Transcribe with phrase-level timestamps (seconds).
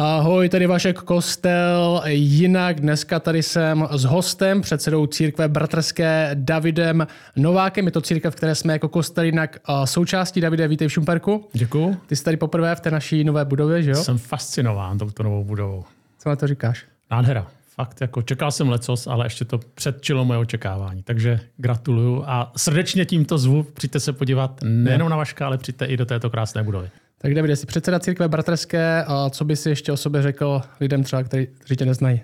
[0.00, 2.02] Ahoj, tady Vašek Kostel.
[2.06, 7.86] Jinak dneska tady jsem s hostem, předsedou církve bratrské Davidem Novákem.
[7.86, 10.40] Je to církev, které jsme jako kostel jinak součástí.
[10.40, 11.48] Davide, vítej v Šumperku.
[11.52, 11.96] Děkuju.
[12.06, 13.96] Ty jsi tady poprvé v té naší nové budově, že jo?
[13.96, 15.84] Jsem fascinován touto novou budovou.
[16.18, 16.84] Co na to říkáš?
[17.10, 17.46] Nádhera.
[17.74, 21.02] Fakt, jako čekal jsem lecos, ale ještě to předčilo moje očekávání.
[21.02, 23.62] Takže gratuluju a srdečně tímto zvu.
[23.62, 26.88] Přijďte se podívat nejenom na Vaška, ale přijďte i do této krásné budovy.
[27.18, 31.02] Tak Davide, jsi předseda církve bratrské a co by si ještě o sobě řekl lidem
[31.02, 32.20] třeba, kteří, kteří tě neznají?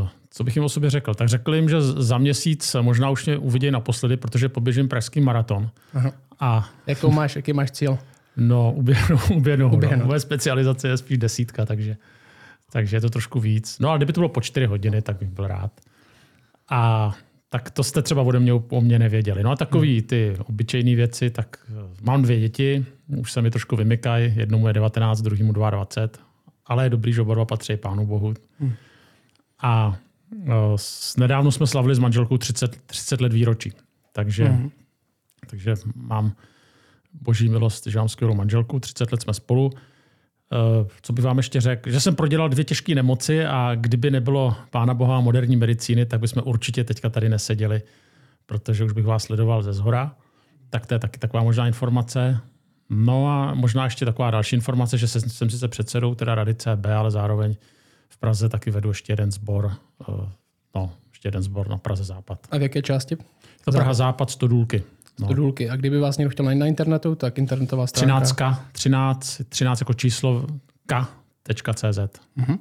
[0.00, 1.14] Uh, co bych jim o sobě řekl?
[1.14, 5.70] Tak řekl jim, že za měsíc možná už mě uvidí naposledy, protože poběžím pražský maraton.
[5.94, 6.12] Aha.
[6.40, 6.68] A...
[6.86, 7.98] Jakou máš, jaký máš cíl?
[8.36, 9.70] No, uběhnu, uběhnu.
[9.70, 9.98] uběhnu.
[9.98, 10.06] No.
[10.06, 11.96] Moje specializace je spíš desítka, takže,
[12.72, 13.78] takže je to trošku víc.
[13.78, 15.72] No a kdyby to bylo po čtyři hodiny, tak bych byl rád.
[16.70, 17.12] A
[17.48, 19.42] tak to jste třeba ode mě o mě nevěděli.
[19.42, 20.06] No a takový hmm.
[20.06, 24.72] ty obyčejné věci, tak eh, mám dvě děti, už se mi trošku vymykají, jednomu je
[24.72, 26.24] 19, druhému 22,
[26.66, 28.34] ale je dobrý, že oba dva patří pánu bohu.
[28.60, 28.72] Hmm.
[29.62, 29.98] A
[30.30, 30.76] uh,
[31.16, 33.72] nedávno jsme slavili s manželkou 30, 30 let výročí,
[34.12, 34.70] takže, hmm.
[35.46, 36.32] takže mám
[37.12, 39.70] boží milost, že mám skvělou manželku, 30 let jsme spolu.
[40.52, 44.56] Uh, co bych vám ještě řekl, že jsem prodělal dvě těžké nemoci a kdyby nebylo
[44.70, 47.82] Pána Boha a moderní medicíny, tak bychom určitě teďka tady neseděli,
[48.46, 50.16] protože už bych vás sledoval ze zhora.
[50.70, 52.40] Tak to je taky taková možná informace.
[52.90, 57.10] No a možná ještě taková další informace, že jsem sice předsedou teda Rady CB, ale
[57.10, 57.56] zároveň
[58.08, 59.72] v Praze taky vedu ještě jeden sbor,
[60.08, 60.28] uh,
[60.74, 62.46] no, ještě jeden sbor na Praze Západ.
[62.50, 63.16] A v jaké části?
[63.64, 64.82] To Praha Západ, Stodůlky.
[65.20, 65.26] No.
[65.26, 65.70] Stodůlky.
[65.70, 68.20] A kdyby vás někdo chtěl najít na internetu, tak internetová stránka?
[68.20, 70.46] 13, 13, 13 jako číslo
[70.86, 71.98] k.cz.
[72.36, 72.58] Mhm.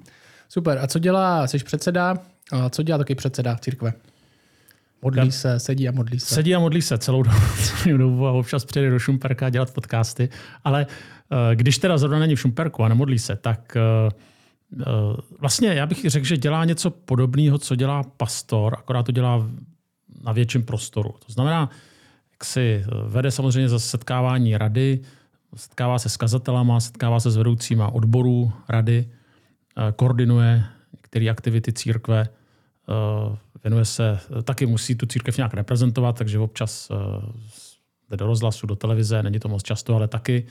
[0.49, 0.77] Super.
[0.77, 2.17] A co dělá, jsi předseda,
[2.51, 3.93] a co dělá taky předseda církve?
[5.01, 6.35] Modlí se, sedí a modlí se.
[6.35, 7.37] Sedí a modlí se celou dobu,
[7.83, 10.29] celou dobu a občas přijde do Šumperka dělat podcasty.
[10.63, 13.77] Ale uh, když teda zrovna není v Šumperku a nemodlí se, tak
[14.75, 19.11] uh, uh, vlastně já bych řekl, že dělá něco podobného, co dělá pastor, akorát to
[19.11, 19.47] dělá
[20.23, 21.15] na větším prostoru.
[21.25, 21.69] To znamená,
[22.37, 24.99] jak si vede samozřejmě za setkávání rady,
[25.55, 29.09] setkává se s kazatelama, setkává se s vedoucíma odborů rady,
[29.95, 32.29] koordinuje některé aktivity církve,
[33.63, 36.91] věnuje se, taky musí tu církev nějak reprezentovat, takže občas
[38.09, 40.45] jde do rozhlasu, do televize, není to moc často, ale taky.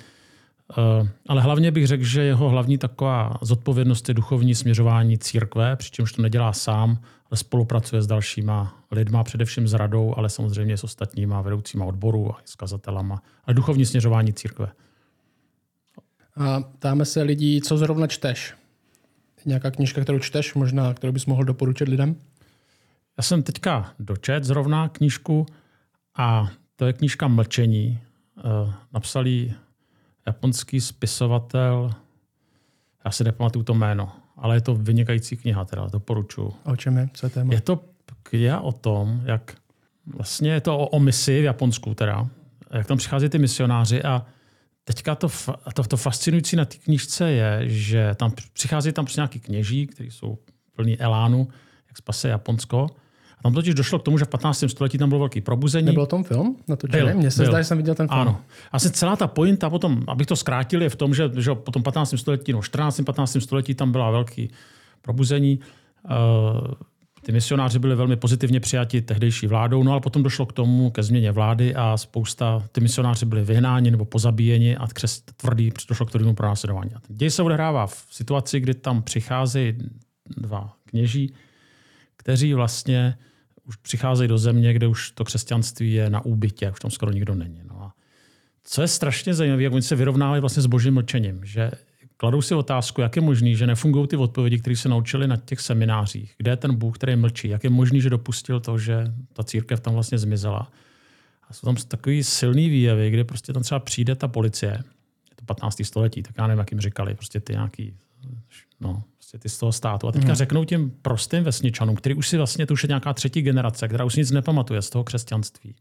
[1.26, 6.22] Ale hlavně bych řekl, že jeho hlavní taková zodpovědnost je duchovní směřování církve, přičemž to
[6.22, 6.98] nedělá sám,
[7.30, 12.40] ale spolupracuje s dalšíma lidma, především s radou, ale samozřejmě s ostatníma vedoucíma odboru a
[12.44, 14.72] s kazatelama, ale duchovní směřování církve.
[16.36, 18.54] A ptáme se lidí, co zrovna čteš?
[19.44, 22.16] Nějaká knižka, kterou čteš, možná, kterou bys mohl doporučit lidem?
[23.18, 25.46] Já jsem teďka dočet zrovna knížku
[26.16, 28.00] a to je knížka Mlčení.
[28.38, 29.54] Eh, napsal ji
[30.26, 31.90] japonský spisovatel,
[33.04, 36.52] já si nepamatuju to jméno, ale je to vynikající kniha, teda doporučuji.
[36.64, 37.08] O čem je?
[37.14, 37.54] Co je téma?
[37.54, 37.84] Je to
[38.22, 39.56] kniha o tom, jak
[40.06, 42.28] vlastně je to o, o misi v Japonsku teda,
[42.72, 44.26] jak tam přichází ty misionáři a
[44.84, 45.28] teďka to,
[45.74, 50.10] to, to fascinující na té knižce je, že tam přichází tam prostě nějaký kněží, kteří
[50.10, 50.38] jsou
[50.76, 51.48] plní elánu,
[51.88, 52.86] jak spase Japonsko
[53.38, 54.64] a tam totiž došlo k tomu, že v 15.
[54.66, 55.86] století tam bylo velký probuzení.
[55.86, 57.52] Nebyl tom film na to Mně se byl.
[57.52, 58.20] zdá, že jsem viděl ten film.
[58.20, 58.40] Ano.
[58.72, 62.14] Asi celá ta pointa potom, abych to zkrátil, je v tom, že, že potom 15.
[62.16, 63.00] století, no 14.
[63.00, 63.36] 15.
[63.40, 64.50] století tam byla velký
[65.02, 65.60] probuzení.
[66.04, 66.74] Uh,
[67.26, 71.02] ty misionáři byli velmi pozitivně přijati tehdejší vládou, no ale potom došlo k tomu, ke
[71.02, 76.10] změně vlády a spousta, ty misionáři byli vyhnáni nebo pozabíjeni a křest tvrdý došlo k
[76.10, 76.90] tvrděmu pronásledování.
[77.08, 79.74] Děj se odehrává v situaci, kdy tam přicházejí
[80.36, 81.34] dva kněží,
[82.16, 83.18] kteří vlastně
[83.64, 87.34] už přicházejí do země, kde už to křesťanství je na úbytě, už tam skoro nikdo
[87.34, 87.60] není.
[87.64, 87.94] No a
[88.64, 91.70] co je strašně zajímavé, jak oni se vyrovnávají vlastně s božím mlčením, že
[92.16, 95.60] kladou si otázku, jak je možný, že nefungují ty odpovědi, které se naučili na těch
[95.60, 96.34] seminářích.
[96.38, 97.48] Kde je ten Bůh, který mlčí?
[97.48, 100.72] Jak je možný, že dopustil to, že ta církev tam vlastně zmizela?
[101.48, 104.72] A jsou tam takový silný výjevy, kde prostě tam třeba přijde ta policie,
[105.30, 105.82] je to 15.
[105.84, 107.94] století, tak já nevím, jak jim říkali, prostě ty nějaký
[108.80, 110.08] no, prostě ty z toho státu.
[110.08, 110.34] A teďka mm.
[110.34, 114.04] řeknou těm prostým vesničanům, který už si vlastně, to už je nějaká třetí generace, která
[114.04, 115.74] už nic nepamatuje z toho křesťanství.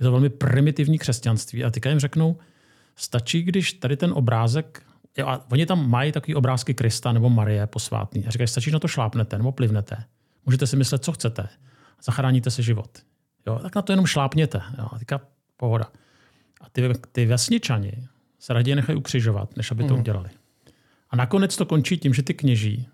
[0.00, 1.64] Je to velmi primitivní křesťanství.
[1.64, 2.36] A teďka jim řeknou,
[2.96, 4.82] stačí, když tady ten obrázek,
[5.18, 8.26] jo, a oni tam mají takový obrázky Krista nebo Marie posvátný.
[8.26, 9.96] A říkají, stačí, na to šlápnete nebo plivnete.
[10.46, 11.48] Můžete si myslet, co chcete.
[12.04, 12.98] Zachráníte si život.
[13.46, 14.62] Jo, tak na to jenom šlápněte.
[14.78, 15.20] Jo, a teďka
[15.56, 15.90] pohoda.
[16.60, 17.92] A ty, ty vesničani
[18.38, 20.00] se raději nechají ukřižovat, než aby to mm.
[20.00, 20.30] udělali.
[21.10, 22.88] A nakonec to končí tím, že ty kněží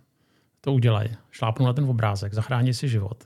[0.61, 1.09] to udělají.
[1.31, 3.25] Šlápnou na ten obrázek, zachrání si život.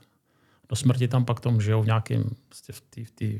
[0.69, 3.39] Do smrti tam pak tom žijou v nějakém, prostě v tý, v tý,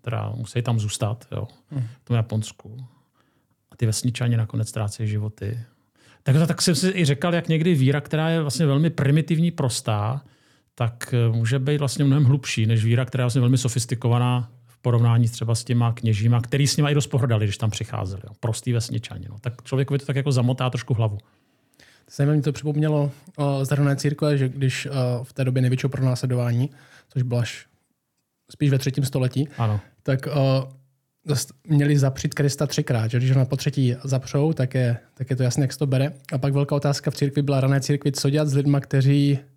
[0.00, 1.48] teda musí tam zůstat, jo,
[2.02, 2.86] v tom Japonsku.
[3.70, 5.60] A ty vesničani nakonec ztrácejí životy.
[6.22, 10.22] Tak, tak jsem si i říkal, jak někdy víra, která je vlastně velmi primitivní, prostá,
[10.74, 14.50] tak eh, může být vlastně mnohem hlubší než víra, která je vlastně velmi sofistikovaná
[14.82, 18.22] porovnání třeba s těma kněžíma, který s nimi i dost pohrdali, když tam přicházeli.
[18.24, 18.32] Jo.
[18.40, 19.26] Prostý vesničani.
[19.30, 19.36] No.
[19.40, 21.18] Tak člověkovi to tak jako zamotá trošku hlavu.
[22.16, 26.70] Zajímavé mi to připomnělo o zdařené církve, že když o, v té době největšího pronásledování,
[27.08, 27.66] což bylo až
[28.50, 29.80] spíš ve třetím století, ano.
[30.02, 30.68] tak o,
[31.68, 35.42] měli zapřít Krista třikrát, že když ho na potřetí zapřou, tak je, tak je to
[35.42, 36.12] jasné, jak se to bere.
[36.32, 39.51] A pak velká otázka v církvi byla rané církvi, co dělat s lidmi, kteří uh,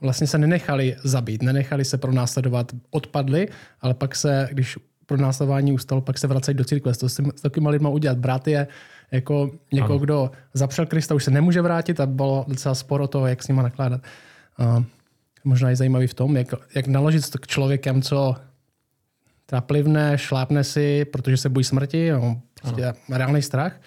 [0.00, 3.48] vlastně se nenechali zabít, nenechali se pronásledovat, odpadli,
[3.80, 6.94] ale pak se, když pro následování ustalo, pak se vracejí do církve.
[6.94, 8.18] To s, s takovými lidmi udělat.
[8.18, 8.66] Brát je
[9.10, 9.98] jako někoho, ano.
[9.98, 13.62] kdo zapřel Krista, už se nemůže vrátit a bylo docela sporo toho, jak s nima
[13.62, 14.00] nakládat.
[14.58, 14.84] Uh,
[15.44, 18.36] možná je zajímavý v tom, jak, jak naložit s člověkem, co
[19.46, 23.80] teda plivne, šlápne si, protože se bojí smrti, no, prostě reálný strach.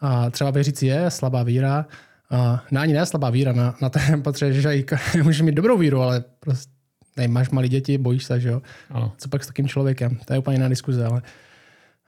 [0.00, 1.86] A třeba věřící je slabá víra.
[2.32, 4.84] A, no ani ne slabá víra, na, na ten potřebuje, že
[5.22, 6.72] můžeš mít dobrou víru, ale prostě
[7.16, 8.62] ne, máš malé děti, bojíš se, že jo.
[8.90, 9.12] Ano.
[9.18, 10.18] Co pak s takým člověkem?
[10.24, 11.22] To je úplně jiná diskuze, ale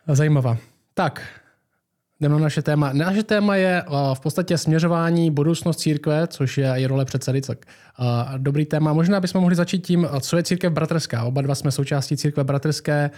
[0.08, 0.56] zajímavá.
[0.94, 1.22] Tak,
[2.20, 2.92] jdeme na naše téma.
[2.92, 3.82] Naše téma je
[4.14, 7.40] v podstatě směřování budoucnost církve, což je i role předsedy.
[7.40, 7.58] Tak
[8.36, 8.92] dobrý téma.
[8.92, 11.24] Možná bychom mohli začít tím, co je církev bratrská.
[11.24, 13.10] Oba dva jsme součástí církve bratrské.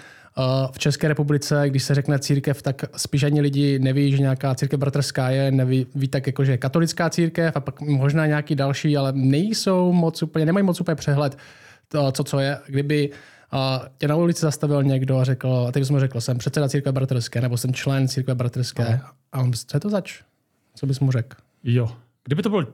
[0.73, 4.81] V České republice, když se řekne církev, tak spíš ani lidi neví, že nějaká církev
[4.81, 8.97] bratrská je, neví ví tak jako, že je katolická církev a pak možná nějaký další,
[8.97, 11.39] ale nejsou moc úplně, nemají moc úplně přehled
[11.89, 12.59] to, co, co je.
[12.67, 13.11] Kdyby
[13.51, 16.69] a tě na ulici zastavil někdo a řekl, a teď jsem mu řekl, jsem předseda
[16.69, 19.01] církve bratrské, nebo jsem člen církve bratrské.
[19.03, 19.09] No.
[19.33, 20.23] A on, co je to zač?
[20.75, 21.37] Co bys mu řekl?
[21.65, 21.93] Jo.
[22.25, 22.67] Kdyby to bylo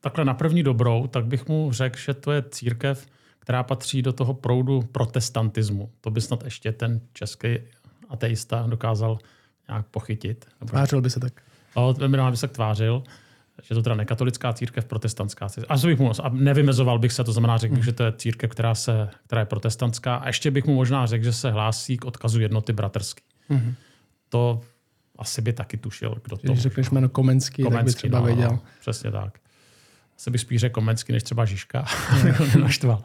[0.00, 3.06] takhle na první dobrou, tak bych mu řekl, že to je církev,
[3.38, 5.90] která patří do toho proudu protestantismu.
[6.00, 7.58] To by snad ještě ten český
[8.08, 9.18] ateista dokázal
[9.68, 10.46] nějak pochytit.
[10.66, 11.32] Tvářil by se tak.
[11.76, 11.94] No,
[12.30, 13.02] by se tak tvářil
[13.62, 15.70] že to teda nekatolická církev, protestantská církev.
[15.70, 17.84] A, bych mu, a nevymezoval bych se, to znamená, řekl bych, hmm.
[17.84, 20.16] že to je církev, která, se, která je protestantská.
[20.16, 23.22] A ještě bych mu možná řekl, že se hlásí k odkazu jednoty bratrský.
[23.48, 23.74] Hmm.
[24.28, 24.60] To
[25.18, 26.52] asi by taky tušil, kdo to.
[26.52, 28.50] Když řekneš jméno Komenský, Komenský, tak by třeba no, věděl.
[28.50, 29.38] No, přesně tak.
[30.16, 31.84] Asi bych spíš řekl Komenský, než třeba Žižka.
[32.60, 33.02] naštval.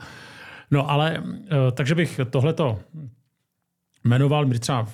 [0.71, 2.80] No ale, eh, takže bych tohleto
[4.03, 4.88] jmenoval, třeba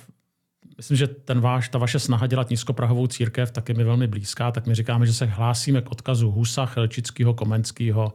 [0.76, 4.52] myslím, že ten váš, ta vaše snaha dělat nízkoprahovou církev tak je mi velmi blízká,
[4.52, 8.12] tak my říkáme, že se hlásíme k odkazu Husa, Chelčického, Komenského,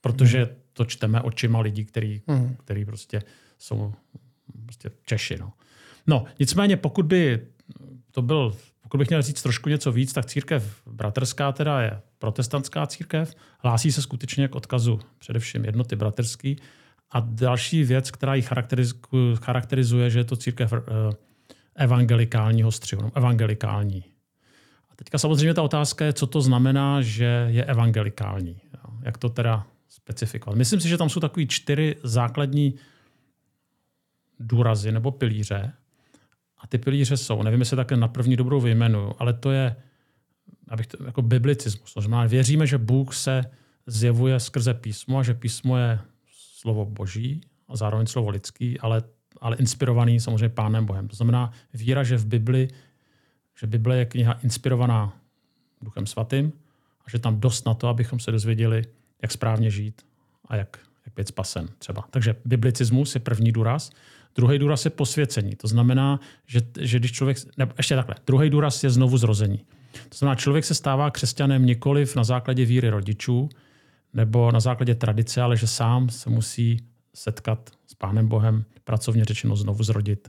[0.00, 2.56] protože to čteme očima lidí, který, hmm.
[2.64, 3.22] který prostě
[3.58, 3.94] jsou
[4.64, 5.36] prostě Češi.
[5.40, 5.52] No.
[6.06, 7.46] no, nicméně pokud by
[8.10, 12.86] to byl, pokud bych měl říct trošku něco víc, tak církev bratrská teda je protestantská
[12.86, 16.56] církev, hlásí se skutečně k odkazu především jednoty bratrský.
[17.10, 18.44] A další věc, která ji
[19.34, 20.80] charakterizuje, že je to církev eh,
[21.76, 24.04] evangelikálního střihu, no, evangelikální.
[24.90, 28.60] A teďka samozřejmě ta otázka je, co to znamená, že je evangelikální.
[29.02, 30.58] Jak to teda specifikovat.
[30.58, 32.74] Myslím si, že tam jsou takový čtyři základní
[34.40, 35.72] důrazy nebo pilíře.
[36.58, 39.76] A ty pilíře jsou, nevím, jestli také na první dobrou vyjmenuju, ale to je
[40.68, 41.94] abych to, jako biblicismus.
[41.94, 43.44] To znamená, věříme, že Bůh se
[43.86, 45.98] zjevuje skrze písmo a že písmo je
[46.30, 49.02] slovo boží a zároveň slovo lidský, ale
[49.40, 51.08] ale inspirovaný samozřejmě Pánem Bohem.
[51.08, 52.68] To znamená víra, že v Bibli,
[53.60, 55.16] že Bible je kniha inspirovaná
[55.82, 56.52] Duchem Svatým
[57.06, 58.82] a že tam dost na to, abychom se dozvěděli,
[59.22, 60.02] jak správně žít
[60.48, 62.04] a jak, jak být spasen třeba.
[62.10, 63.90] Takže biblicismus je první důraz.
[64.34, 65.56] Druhý důraz je posvěcení.
[65.56, 67.36] To znamená, že, že když člověk...
[67.56, 68.14] Ne, ještě takhle.
[68.26, 69.58] Druhý důraz je znovu zrození.
[70.08, 73.48] To znamená, člověk se stává křesťanem nikoliv na základě víry rodičů
[74.14, 76.80] nebo na základě tradice, ale že sám se musí
[77.16, 80.28] setkat s Pánem Bohem, pracovně řečeno znovu zrodit.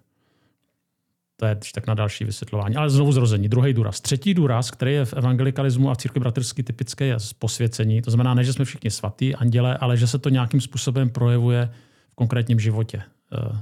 [1.36, 2.76] To je tak na další vysvětlování.
[2.76, 3.50] Ale znovu zrození.
[3.50, 4.02] Druhý důraz.
[4.02, 8.02] Třetí důraz, který je v evangelikalismu a v církvi bratrský typické, je posvěcení.
[8.02, 11.70] To znamená, ne, že jsme všichni svatí, anděle, ale že se to nějakým způsobem projevuje
[12.12, 13.02] v konkrétním životě.
[13.34, 13.62] Eh,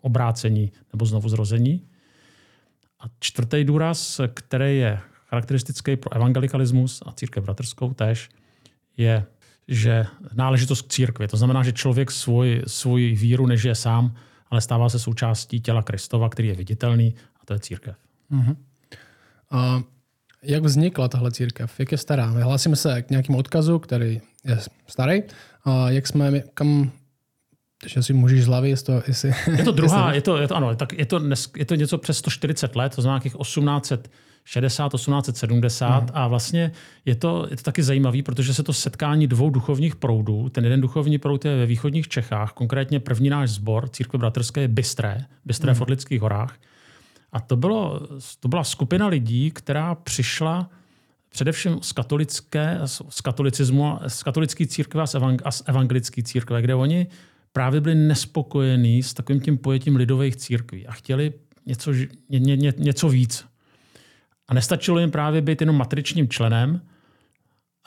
[0.00, 1.82] obrácení nebo znovu zrození.
[3.00, 8.28] A čtvrtý důraz, který je charakteristický pro evangelikalismus a církev bratrskou tež,
[8.96, 9.24] je
[9.68, 11.28] že náležitost k církvi.
[11.28, 14.14] To znamená, že člověk svůj, svůj víru nežije sám,
[14.50, 17.96] ale stává se součástí těla Kristova, který je viditelný, a to je církev.
[18.32, 18.56] Uh-huh.
[19.50, 19.82] A
[20.42, 21.80] jak vznikla tahle církev?
[21.80, 22.26] Jak je stará?
[22.26, 25.22] Hlásíme se k nějakému odkazu, který je starý.
[25.64, 26.92] A jak jsme, kam
[27.86, 30.76] že si můžeš z hlavy, jestli, jestli, Je to druhá, je to, je to, ano,
[30.76, 31.20] tak je to,
[31.56, 34.10] je to něco přes 140 let, to znamená těch 1800
[34.48, 36.08] 60, 1870 mm.
[36.14, 36.72] a vlastně
[37.04, 40.80] je to, je to taky zajímavé, protože se to setkání dvou duchovních proudů, ten jeden
[40.80, 45.72] duchovní proud je ve východních Čechách, konkrétně první náš sbor, církve bratrské je Bystré, Bystré
[45.72, 45.78] mm.
[45.78, 46.58] v Orlických horách.
[47.32, 48.00] A to, bylo,
[48.40, 50.70] to byla skupina lidí, která přišla
[51.28, 56.62] především z katolické, z katolicismu, z katolické církve a z, evang, a z evangelické církve,
[56.62, 57.06] kde oni
[57.52, 61.32] právě byli nespokojení s takovým tím pojetím lidových církví a chtěli
[61.66, 61.92] něco,
[62.28, 63.44] ně, ně, něco víc.
[64.48, 66.80] A nestačilo jim právě být jenom matričním členem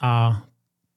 [0.02, 0.42] a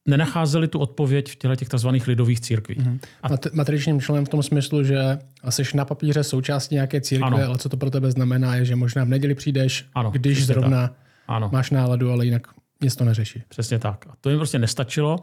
[0.08, 1.88] nenacházeli tu odpověď v těle těch tzv.
[2.06, 2.76] lidových církví.
[2.76, 2.98] Mm-hmm.
[3.22, 5.18] A matričním členem v tom smyslu, že
[5.48, 7.38] jsi na papíře součástí nějaké církve, ano.
[7.46, 10.90] ale co to pro tebe znamená, je, že možná v neděli přijdeš, ano, když zrovna
[11.28, 11.50] ano.
[11.52, 12.46] máš náladu, ale jinak
[12.82, 13.42] nic to neřeší.
[13.48, 14.06] Přesně tak.
[14.10, 15.18] A to jim prostě nestačilo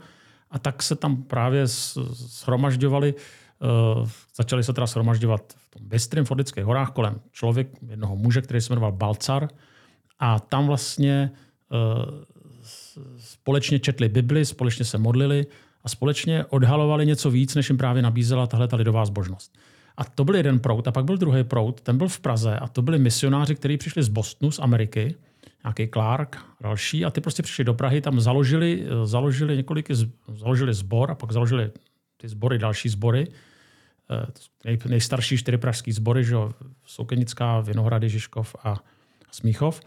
[0.51, 6.31] a tak se tam právě shromažďovali, uh, začali se teda shromažďovat v tom Bystrým v
[6.31, 9.48] Orlických horách kolem člověk, jednoho muže, který se jmenoval Balcar
[10.22, 11.32] a tam vlastně
[11.70, 12.06] uh,
[13.18, 15.46] společně četli Bibli, společně se modlili
[15.84, 19.58] a společně odhalovali něco víc, než jim právě nabízela tahle ta lidová zbožnost.
[19.98, 20.88] A to byl jeden prout.
[20.88, 24.04] A pak byl druhý prout, ten byl v Praze a to byli misionáři, kteří přišli
[24.04, 25.16] z Bostonu, z Ameriky,
[25.63, 29.92] nějaký Clark, další, a ty prostě přišli do Prahy, tam založili, založili několik,
[30.28, 31.72] založili sbor a pak založili
[32.18, 33.28] ty sbory, další sbory.
[34.66, 36.36] Eh, nejstarší čtyři pražský sbory, že
[36.86, 38.80] Soukenická, Vinohrady, Žižkov a
[39.32, 39.82] Smíchov.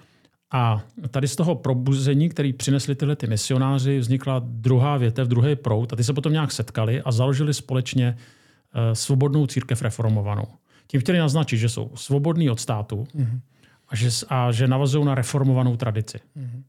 [0.53, 5.93] A tady z toho probuzení, který přinesli tyhle ty misionáři, vznikla druhá větev, druhý prout
[5.93, 10.47] a ty se potom nějak setkali a založili společně eh, svobodnou církev reformovanou.
[10.87, 13.41] Tím chtěli naznačit, že jsou svobodní od státu mm-hmm.
[13.89, 16.19] a, že, a že navazují na reformovanou tradici.
[16.37, 16.63] Mm-hmm.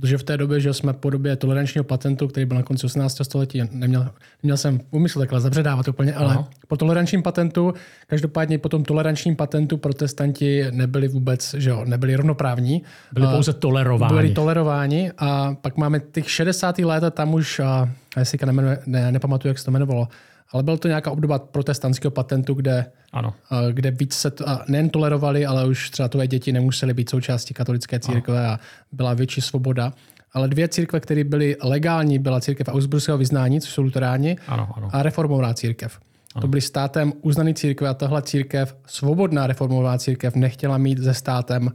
[0.00, 3.18] Protože v té době, že jsme po době tolerančního patentu, který byl na konci 18.
[3.22, 4.10] století, neměl,
[4.42, 6.48] neměl jsem úmysl takhle zabředávat úplně, ale Aha.
[6.68, 7.74] po tolerančním patentu,
[8.06, 12.82] každopádně po tom tolerančním patentu protestanti nebyli vůbec, že jo, nebyli rovnoprávní.
[13.12, 14.14] Byli pouze tolerováni.
[14.14, 16.78] Byli tolerováni a pak máme těch 60.
[16.78, 20.08] let a tam už, a já si ne, ne, nepamatuju, jak se to jmenovalo,
[20.54, 23.34] ale byl to nějaká obdoba protestantského patentu, kde, ano.
[23.72, 28.00] kde víc se to, nejen tolerovali, ale už třeba tvoje děti nemusely být součástí katolické
[28.00, 28.48] církve ano.
[28.48, 28.60] a
[28.92, 29.92] byla větší svoboda.
[30.32, 34.88] Ale dvě církve, které byly legální, byla církev Augsburského vyznání, což jsou luteráni, ano, ano.
[34.92, 35.98] a reformovaná církev.
[36.34, 36.40] Ano.
[36.40, 41.72] To byly státem uznaný církve a tahle církev, svobodná reformovaná církev, nechtěla mít se státem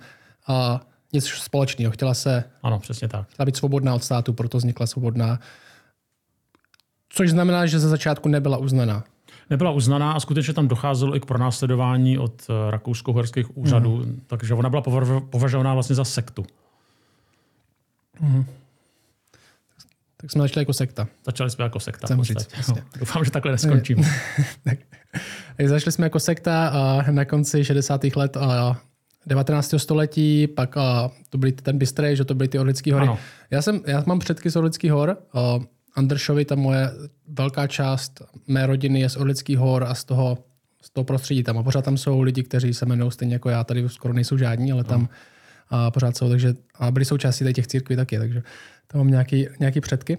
[0.48, 0.82] a
[1.14, 1.92] nic společného.
[1.92, 3.28] Chtěla se ano, přesně tak.
[3.28, 5.40] Chtěla být svobodná od státu, proto vznikla svobodná
[7.10, 9.04] Což znamená, že ze začátku nebyla uznaná.
[9.50, 14.22] Nebyla uznaná a skutečně tam docházelo i k pronásledování od eh, rakousko-horských úřadů, mm.
[14.28, 14.82] takže ona byla
[15.30, 16.46] považovaná vlastně za sektu.
[18.20, 18.46] Mm.
[20.18, 21.08] Tak jsme začali jako sekta.
[21.26, 22.08] Začali jsme jako sekta.
[22.08, 24.04] Chcem říct, no, doufám, že takhle neskončíme.
[24.64, 24.78] tak,
[25.58, 28.04] tak začali jsme jako sekta a na konci 60.
[28.16, 28.78] let a
[29.26, 29.74] 19.
[29.78, 33.06] století, pak a to byly ten bystrej, že to byly ty Orlické hory.
[33.06, 33.20] Ano.
[33.52, 35.18] Já, jsem, já mám předky z Orlických hor.
[35.34, 35.60] A
[35.96, 36.92] Andršovi, ta moje
[37.28, 40.38] velká část mé rodiny je z Orlických hor a z toho,
[40.82, 41.58] z toho prostředí tam.
[41.58, 43.64] A pořád tam jsou lidi, kteří se jmenují stejně jako já.
[43.64, 45.10] Tady skoro nejsou žádní, ale tam
[45.70, 46.30] a pořád jsou.
[46.30, 48.44] Takže, a byli součástí těch církví taky, takže
[48.88, 50.18] tam mám nějaký, nějaký předky.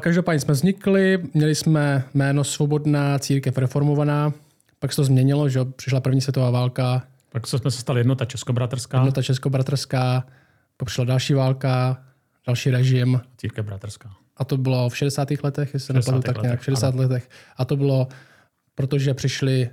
[0.00, 4.32] Každopádně jsme vznikli, měli jsme jméno Svobodná církev reformovaná,
[4.78, 7.02] pak se to změnilo, že přišla první světová válka.
[7.32, 8.98] Pak jsme se stali jednota českobratrská.
[8.98, 10.24] Jednota českobratrská,
[10.76, 12.02] pak přišla další válka,
[12.46, 13.20] další režim.
[13.36, 14.10] Církev bratrská.
[14.36, 15.28] A to bylo v 60.
[15.42, 16.88] letech, jestli se nepadu tak nějak, v 60.
[16.88, 17.02] Ano.
[17.02, 17.30] letech.
[17.56, 18.08] A to bylo,
[18.74, 19.70] protože přišli,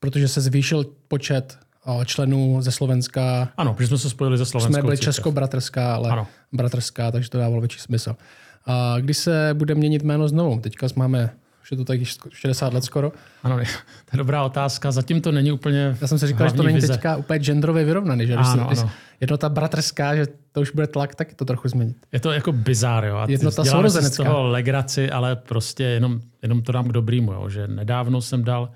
[0.00, 1.58] protože se zvýšil počet
[2.04, 3.52] členů ze Slovenska.
[3.56, 6.26] Ano, protože jsme se spojili ze Slovenskou Jsme byli česko-bratrská, ale ano.
[6.52, 8.16] bratrská, takže to dávalo větší smysl.
[8.66, 10.60] A kdy se bude měnit jméno znovu?
[10.60, 11.30] Teďka máme
[11.70, 13.12] že to tak 60 let skoro.
[13.42, 14.92] Ano, to je dobrá otázka.
[14.92, 16.92] Zatím to není úplně Já jsem si říkal, že to není vize.
[16.92, 18.26] teďka úplně genderově vyrovnaný.
[18.26, 18.90] Že ano, když, ano.
[19.20, 21.96] jednota bratrská, že to už bude tlak, tak to trochu změnit.
[22.12, 23.16] Je to jako bizár, jo.
[23.16, 24.24] A jednota sourozenecká.
[24.24, 27.48] z toho legraci, ale prostě jenom, jenom to dám k dobrýmu, jo.
[27.48, 28.70] Že nedávno jsem dal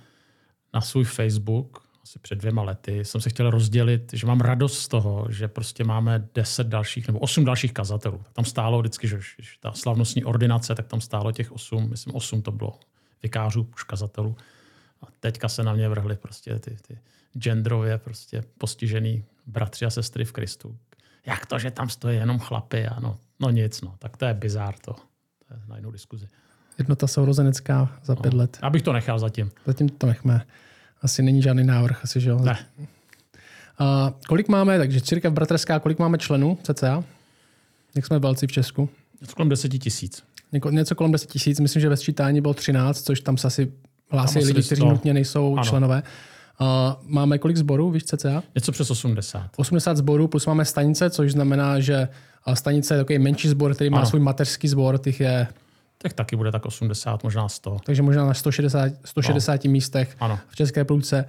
[0.75, 1.83] na svůj Facebook,
[2.13, 5.85] asi před dvěma lety, jsem se chtěl rozdělit, že mám radost z toho, že prostě
[5.85, 8.25] máme deset dalších nebo osm dalších kazatelů.
[8.33, 12.43] Tam stálo vždycky, že, že ta slavnostní ordinace, tak tam stálo těch osm, myslím osm
[12.43, 12.79] to bylo
[13.23, 14.37] vikářů, už kazatelů.
[15.03, 16.99] A teďka se na mě vrhly prostě ty, ty
[17.39, 20.77] genderově prostě postižený bratři a sestry v Kristu.
[21.27, 22.87] Jak to, že tam stojí jenom chlapy?
[22.87, 23.95] A no, nic, no.
[23.99, 24.93] Tak to je bizár to.
[25.49, 26.29] To je na jinou diskuzi.
[26.79, 28.59] Jednota sourozenecká za pět no, let.
[28.63, 29.51] Abych to nechal zatím.
[29.67, 30.47] Zatím to nechme.
[31.03, 32.39] Asi není žádný návrh, asi, že jo?
[32.39, 32.59] Ne.
[33.79, 37.05] A kolik máme, takže církev bratrská, kolik máme členů cca?
[37.97, 38.89] Jak jsme velcí v Česku?
[39.21, 40.23] Něco kolem 10 tisíc.
[40.71, 43.73] Něco kolem 10 tisíc, myslím, že ve sčítání bylo 13, což tam se asi
[44.11, 45.65] hlásí lidi, kteří nutně nejsou ano.
[45.65, 46.03] členové.
[46.59, 48.43] A máme kolik zborů, víš cca?
[48.55, 49.51] Něco přes 80.
[49.57, 52.09] 80 zborů, plus máme stanice, což znamená, že
[52.55, 54.07] stanice je takový menší sbor, který má ano.
[54.07, 55.47] svůj mateřský sbor, těch je
[56.03, 57.77] tak taky bude tak 80, možná 100.
[57.87, 59.71] Takže možná na 160, 160 no.
[59.71, 60.39] místech ano.
[60.49, 61.25] v České republice.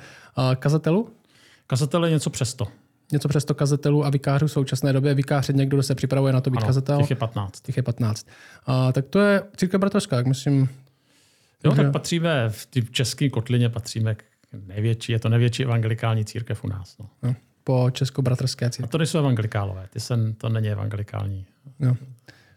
[0.59, 1.09] Kazatelu?
[1.67, 2.67] Kazatel je něco přes 100.
[3.11, 5.13] něco přes to kazatelů a vikářů v současné době.
[5.13, 6.97] Vikář je někdo, kdo se připravuje na to být Ano, kazatel.
[6.99, 7.61] těch je 15.
[7.61, 8.27] Těch je 15.
[8.65, 10.59] A, tak to je církev bratrská, jak myslím.
[10.61, 10.67] Jo,
[11.71, 14.23] Takže- tak patříme v české kotlině, patříme k
[14.67, 16.97] největší, je to největší evangelikální církev u nás.
[16.99, 17.09] No.
[17.23, 18.91] No, po česko-bratrské A církvi.
[18.91, 21.45] to nejsou evangelikálové, ty sen, to není evangelikální.
[21.79, 21.97] No.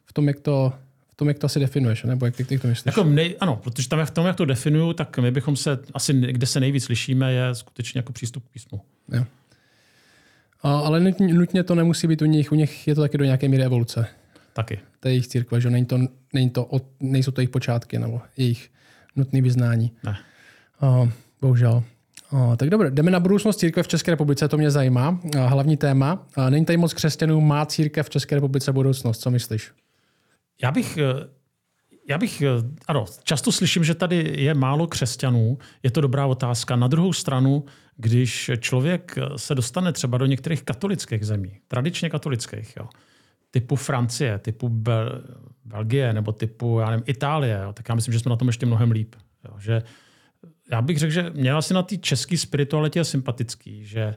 [0.04, 0.73] V tom, jak to,
[1.16, 2.87] tom, jak to asi definuješ, nebo jak ty, ty to myslíš?
[2.87, 6.12] Jako nej, ano, protože tam, v tom, jak to definuju, tak my bychom se, asi
[6.12, 8.80] kde se nejvíc lišíme, je skutečně jako přístup k písmu.
[9.12, 9.25] Jo.
[10.62, 13.49] A, ale nutně, to nemusí být u nich, u nich je to taky do nějaké
[13.49, 14.06] míry evoluce.
[14.52, 14.78] Taky.
[15.00, 15.99] té jejich církve, že není to,
[16.32, 18.70] není to od, nejsou to jejich počátky nebo jejich
[19.16, 19.92] nutné vyznání.
[20.04, 20.16] Ne.
[20.82, 21.08] Uh,
[21.40, 21.82] bohužel.
[22.32, 25.20] Uh, tak dobře, jdeme na budoucnost církve v České republice, to mě zajímá.
[25.46, 26.26] Hlavní téma.
[26.50, 29.70] Není tady moc křesťanů, má církev v České republice budoucnost, co myslíš?
[30.62, 31.28] Já bych, eh,
[32.08, 32.48] já bych, eh,
[32.88, 36.76] ano, často slyším, že tady je málo křesťanů, je to dobrá otázka.
[36.76, 37.64] Na druhou stranu,
[37.96, 42.88] když člověk eh, se dostane třeba do některých katolických zemí, tradičně katolických, jo,
[43.50, 45.22] typu Francie, typu Bel-
[45.64, 48.66] Belgie nebo typu já nevím, Itálie, jo, tak já myslím, že jsme na tom ještě
[48.66, 49.14] mnohem líp.
[49.48, 49.82] Jo, že
[50.70, 54.16] já bych řekl, že mě asi na té české spiritualitě je sympatický, že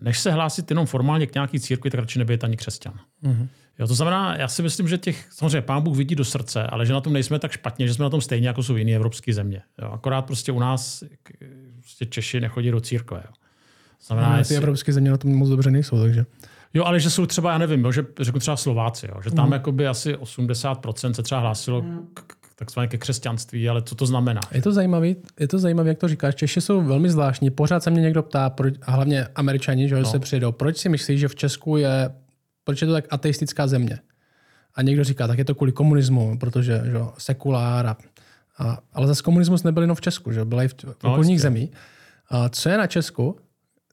[0.00, 2.94] než se hlásit jenom formálně k nějaký církvi, tak radši nebyt ani křesťan.
[3.22, 3.48] Mm-hmm.
[3.78, 6.86] Jo, to znamená, já si myslím, že těch, samozřejmě pán Bůh vidí do srdce, ale
[6.86, 9.32] že na tom nejsme tak špatně, že jsme na tom stejně, jako jsou jiné evropské
[9.32, 9.62] země.
[9.82, 11.04] Jo, akorát prostě u nás
[11.80, 13.22] prostě Češi nechodí do církve.
[13.24, 13.32] Jo.
[14.06, 16.26] Znamená, No, ty jestli, evropské země na tom moc dobře nejsou, takže.
[16.74, 19.52] jo, ale že jsou třeba, já nevím, jo, že řeknu třeba Slováci, jo, že tam
[19.52, 21.82] jakoby asi 80% se třeba hlásilo
[22.14, 24.40] k, k, takzvaně ke křesťanství, ale co to znamená?
[24.52, 26.34] Je to zajímavý, je to zajímavé, jak to říkáš.
[26.34, 27.50] Češi jsou velmi zvláštní.
[27.50, 30.04] Pořád se mě někdo ptá, proč, a hlavně američani, že no.
[30.04, 32.10] se přijdou, proč si myslíš, že v Česku je,
[32.64, 33.98] proč je to tak ateistická země?
[34.74, 37.86] A někdo říká, tak je to kvůli komunismu, protože že, sekulár.
[37.86, 37.96] A,
[38.58, 41.32] a, ale zase komunismus nebyl jenom v Česku, že byl i v, v No, okolních
[41.34, 41.42] jistě.
[41.42, 41.70] zemí.
[42.30, 43.38] A co je na Česku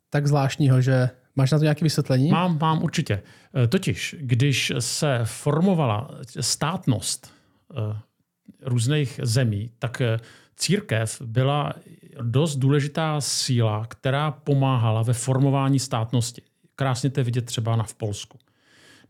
[0.10, 2.30] tak zvláštního, že máš na to nějaké vysvětlení?
[2.30, 3.22] Mám, mám určitě.
[3.64, 6.10] Eh, Totiž, když se formovala
[6.40, 7.34] státnost
[7.78, 7.98] eh,
[8.62, 10.20] různých zemí, tak eh,
[10.56, 11.74] církev byla
[12.22, 16.42] dost důležitá síla, která pomáhala ve formování státnosti.
[16.76, 18.38] Krásně to je vidět třeba na v Polsku.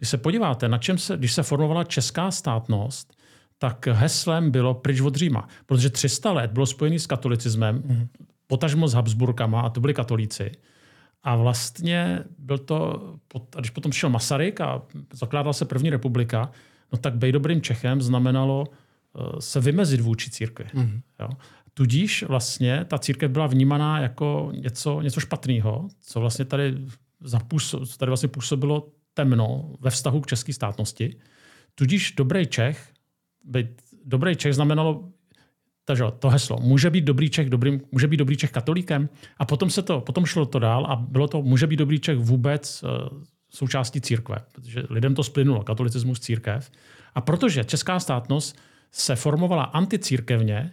[0.01, 3.13] Když se podíváte, na čem se, když se formovala česká státnost,
[3.57, 8.07] tak heslem bylo pryč od Říma, protože 300 let bylo spojený s katolicismem, mm-hmm.
[8.47, 10.51] potažmo s Habsburkama, a to byli katolíci.
[11.23, 13.03] A vlastně byl to,
[13.55, 14.81] a když potom šel Masaryk a
[15.13, 16.51] zakládala se první republika,
[16.91, 20.65] no tak bej dobrým Čechem znamenalo uh, se vymezit vůči církvi.
[20.73, 21.01] Mm.
[21.19, 21.29] Jo.
[21.73, 26.77] Tudíž vlastně ta církev byla vnímaná jako něco, něco špatného, co vlastně tady,
[27.19, 28.87] zapůsob, co tady vlastně působilo
[29.21, 31.15] temno ve vztahu k české státnosti.
[31.75, 32.93] Tudíž dobrý Čech,
[33.45, 33.67] být
[34.05, 35.13] dobrý Čech znamenalo
[35.85, 39.69] takže to heslo, může být dobrý Čech, dobrým, může být dobrý Čech katolíkem a potom
[39.69, 42.89] se to, potom šlo to dál a bylo to, může být dobrý Čech vůbec uh,
[43.49, 46.71] součástí církve, protože lidem to splynulo, katolicismus, církev.
[47.15, 48.55] A protože česká státnost
[48.91, 50.71] se formovala anticírkevně,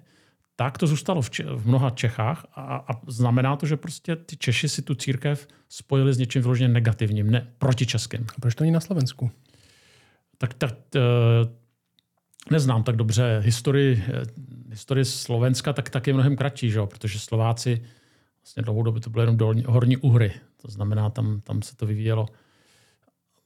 [0.58, 4.36] tak to zůstalo v, Če- v mnoha Čechách a, a znamená to, že prostě ty
[4.36, 8.26] Češi si tu církev spojili s něčím vyloženě negativním, ne proti českým.
[8.36, 9.30] A proč to není na Slovensku?
[10.38, 11.50] Tak, tak uh,
[12.50, 14.22] neznám tak dobře historii, eh,
[14.70, 16.80] historii Slovenska, tak, tak je mnohem kratší, že?
[16.80, 17.84] protože Slováci
[18.42, 20.32] vlastně dlouhou dobu to bylo jenom dolní, horní uhry.
[20.62, 22.26] To znamená, tam, tam se to vyvíjelo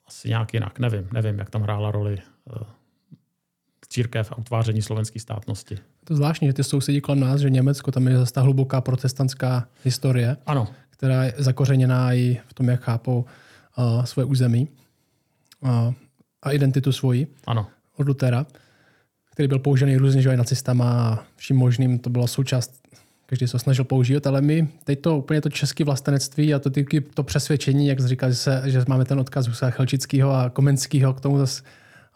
[0.06, 0.78] asi nějak jinak.
[0.78, 2.62] Nevím, nevím, jak tam hrála roli uh,
[3.88, 5.74] církev a utváření slovenské státnosti.
[5.74, 8.80] Je to zvláštní, že ty sousedí kolem nás, že Německo, tam je zase ta hluboká
[8.80, 13.24] protestantská historie, Ano, která je zakořeněná i v tom, jak chápou
[13.78, 14.68] uh, své území
[15.60, 15.94] uh,
[16.42, 17.66] a identitu svoji ano.
[17.96, 18.46] od Lutera,
[19.32, 22.82] který byl použený různě, že nacistama a vším možným, to byla součást,
[23.26, 26.70] každý se ho snažil použít, ale my teď to úplně to české vlastenectví a to,
[26.70, 30.50] ty, to přesvědčení, jak jsi říkal, že, se, že máme ten odkaz Husa Chelčického a
[30.50, 31.62] Komenského, k tomu zase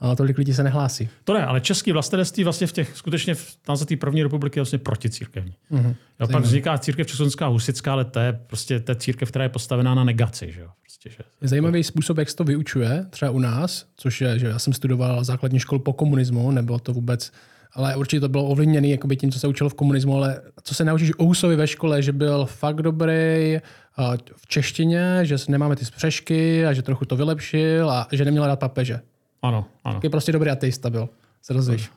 [0.01, 1.09] uh, tolik lidí se nehlásí.
[1.25, 4.59] To ne, ale český vlastenectví vlastně v těch, skutečně v, tam za té první republiky
[4.59, 5.55] je vlastně proticírkevní.
[5.73, 5.95] Mm-hmm.
[6.21, 9.95] Jo, pak vzniká církev československá husická, ale to je prostě ta církev, která je postavená
[9.95, 10.53] na negaci.
[10.53, 10.69] Že jo?
[10.83, 14.47] Prostě, že, Je zajímavý způsob, jak se to vyučuje, třeba u nás, což je, že
[14.47, 17.33] já jsem studoval základní školu po komunismu, nebylo to vůbec,
[17.73, 20.85] ale určitě to bylo ovlivněné jakoby tím, co se učilo v komunismu, ale co se
[20.85, 23.59] naučíš o Husovi ve škole, že byl fakt dobrý
[23.97, 28.47] a v češtině, že nemáme ty spřešky a že trochu to vylepšil a že neměl
[28.47, 29.01] rád papeže.
[29.43, 30.01] Ano, ano.
[30.03, 31.09] Je prostě dobrý ateista byl,
[31.43, 31.91] se dozvíš.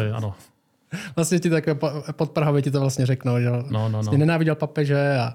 [0.00, 0.34] Je, ano.
[1.16, 1.50] Vlastně ti
[2.12, 4.26] pod Prahově ti to vlastně řeknou, že No, no, vlastně no.
[4.26, 5.34] nenáviděl papeže a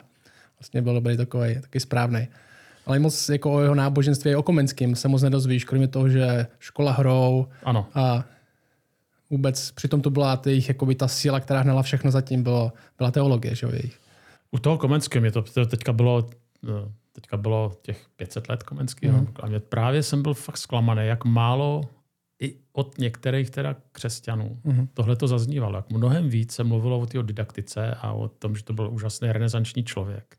[0.59, 2.27] vlastně byl dobrý takový, taky správný.
[2.85, 6.47] Ale moc jako o jeho náboženství i o Komenským se moc nedozvíš, kromě toho, že
[6.59, 7.87] škola hrou ano.
[7.93, 8.23] a
[9.29, 13.55] vůbec přitom to byla jejich, jakoby ta síla, která hnala všechno zatím, bylo, byla teologie,
[13.55, 13.99] že jo, jejich.
[14.51, 16.29] U toho Komenského mě to, to teďka bylo,
[16.69, 19.17] eh, teďka bylo těch 500 let Komenského.
[19.17, 19.25] Mhm.
[19.25, 19.34] Mm.
[19.39, 21.82] A mě právě jsem byl fakt zklamaný, jak málo
[22.41, 24.88] i od některých teda křesťanů Mhm.
[24.93, 25.75] tohle to zaznívalo.
[25.75, 29.32] Jak mnohem víc se mluvilo o té didaktice a o tom, že to byl úžasný
[29.32, 30.38] renesanční člověk.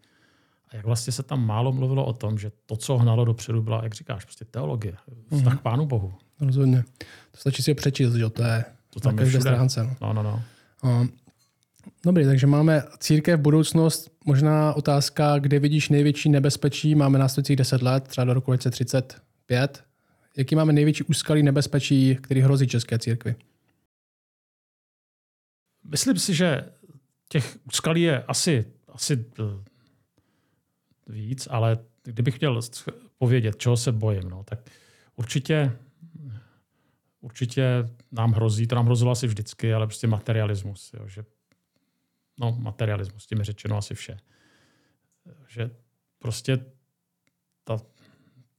[0.69, 3.81] A jak vlastně se tam málo mluvilo o tom, že to, co hnalo dopředu, byla,
[3.83, 4.95] jak říkáš, prostě teologie,
[5.33, 5.59] vztah Mhm.
[5.59, 6.15] k Pánu Bohu.
[6.41, 6.85] Rozhodně.
[7.31, 9.83] To stačí si ho přečíst, že to je To tam na každé stránce.
[9.85, 9.97] No.
[10.01, 10.43] No, no, no.
[10.83, 11.07] A,
[12.07, 18.09] Dobrý, takže máme církev, budoucnost, možná otázka, kde vidíš největší nebezpečí, máme následujících 10 let,
[18.09, 19.85] třeba do roku 2035.
[20.37, 23.35] Jaký máme největší úskalí nebezpečí, který hrozí české církvi?
[25.85, 26.65] Myslím si, že
[27.29, 29.43] těch úskalí je asi, asi eh,
[31.07, 32.61] víc, ale kdybych chtěl
[33.19, 34.59] povědět, čeho se bojím, no, tak
[35.17, 35.73] určitě,
[37.21, 40.91] určitě nám hrozí, to nám hrozilo asi vždycky, ale prostě materialismus.
[40.95, 41.25] Jo, že,
[42.39, 44.17] no, materialismus, tím je řečeno asi vše.
[45.49, 45.71] Že
[46.19, 46.65] prostě
[47.65, 47.79] ta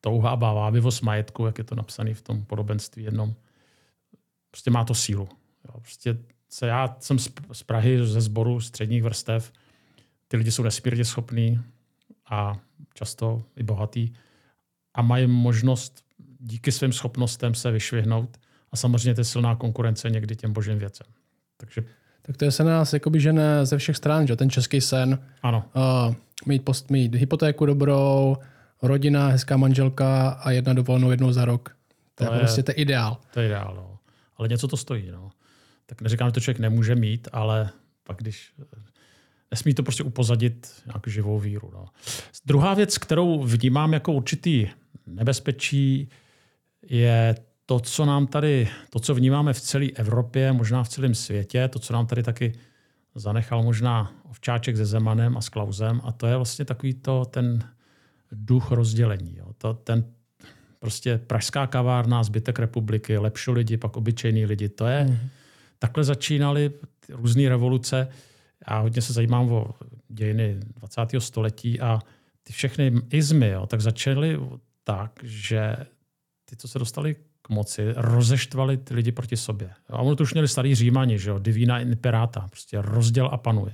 [0.02, 3.36] touha a vávivost majetku, jak je to napsané v tom podobenství jednom,
[4.52, 5.30] prostě má to sílu.
[5.66, 6.18] Jo, prostě
[6.50, 9.54] se, já jsem z, z Prahy, ze sboru středních vrstev.
[10.28, 11.60] Ty lidi jsou nesmírně schopní
[12.30, 12.60] a
[12.94, 14.14] často i bohatý
[14.94, 16.06] a mají možnost
[16.40, 18.38] díky svým schopnostem se vyšvihnout
[18.72, 21.08] a samozřejmě to je silná konkurence někdy těm božím věcem.
[21.58, 21.86] Takže
[22.28, 25.64] Tak to je se nás jakoby žene ze všech stran, že ten český sen, ano,
[26.08, 28.36] uh, mít, post, mít hypotéku dobrou,
[28.82, 31.70] rodina, hezká manželka a jedna dovolenou jednou za rok.
[32.16, 33.18] To, To je je- prostě to je ideál.
[33.34, 33.74] to je ideál.
[33.76, 33.98] No.
[34.38, 35.12] Ale něco to stojí.
[35.12, 35.30] No.
[35.86, 37.70] Tak neříkám, že to člověk nemůže mít, ale
[38.04, 38.52] pak když
[39.52, 41.70] nesmí to prostě upozadit nějakou živou víru.
[41.74, 41.86] No.
[42.46, 44.68] Druhá věc, kterou vnímám jako určitý
[45.06, 46.10] nebezpečí,
[46.90, 47.36] je
[47.70, 51.80] to, co nám tady, to, co vnímáme v celé Evropě, možná v celém světě, to,
[51.80, 52.54] co nám tady taky
[53.16, 57.64] zanechal možná ovčáček se Zemanem a s Klausem, a to je vlastně takový to, ten
[58.32, 59.36] duch rozdělení.
[59.38, 59.54] Jo.
[59.58, 60.06] To, ten
[60.80, 64.70] prostě pražská kavárna, zbytek republiky, lepší lidi, pak obyčejní lidi.
[64.70, 65.18] To je, mm.
[65.80, 66.72] takhle začínaly
[67.10, 68.08] různé revoluce.
[68.70, 69.76] Já hodně se zajímám o
[70.10, 71.02] dějiny 20.
[71.20, 72.00] století a
[72.44, 74.40] ty všechny izmy, jo, tak začaly
[74.84, 75.76] tak, že
[76.46, 77.16] ty, co se dostali
[77.48, 79.70] k moci, rozeštvali ty lidi proti sobě.
[79.90, 83.72] A ono to už měli starý římani, že jo, divina imperata, prostě rozděl a panuj.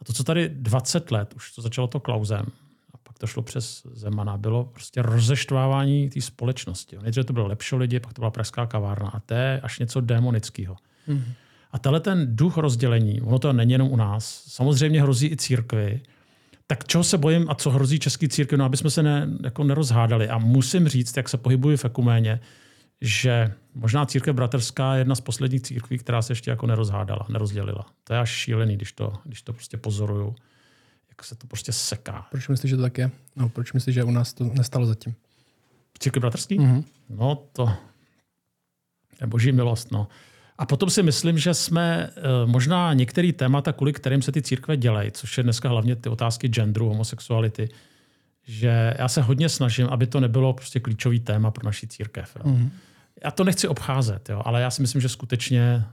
[0.00, 2.46] A to, co tady 20 let, už to začalo to Klausem,
[2.94, 6.96] a pak to šlo přes Zemana, bylo prostě rozeštvávání té společnosti.
[7.02, 10.00] Nejdříve to bylo lepší lidi, pak to byla pražská kavárna a to je až něco
[10.00, 10.76] démonického.
[11.06, 11.24] Mhm.
[11.72, 16.00] A tenhle ten duch rozdělení, ono to není jenom u nás, samozřejmě hrozí i církvi,
[16.66, 19.64] tak čeho se bojím a co hrozí český církvi, no aby jsme se ne, jako
[19.64, 20.28] nerozhádali.
[20.28, 22.40] A musím říct, jak se pohybuji v ekuméně,
[23.00, 27.86] že možná církev bratrská je jedna z posledních církví, která se ještě jako nerozhádala, nerozdělila.
[28.04, 30.34] To je až šílený, když to, když to prostě pozoruju,
[31.08, 32.26] jak se to prostě seká.
[32.30, 33.10] Proč myslíš, že to tak je?
[33.36, 35.14] No, proč myslíš, že u nás to nestalo zatím?
[35.98, 36.58] Církev bratrský?
[36.58, 36.84] Mhm.
[37.08, 37.72] No to
[39.20, 39.92] je boží milost.
[39.92, 40.08] No.
[40.58, 44.76] A potom si myslím, že jsme eh, možná některé témata, kvůli kterým se ty církve
[44.76, 47.68] dělají, což je dneska hlavně ty otázky genderu, homosexuality,
[48.46, 52.36] že já se hodně snažím, aby to nebylo prostě klíčový téma pro naši církev.
[52.36, 52.50] Jo.
[52.50, 52.70] Mhm.
[53.24, 55.84] Já to nechci obcházet, jo, ale já si myslím, že skutečně,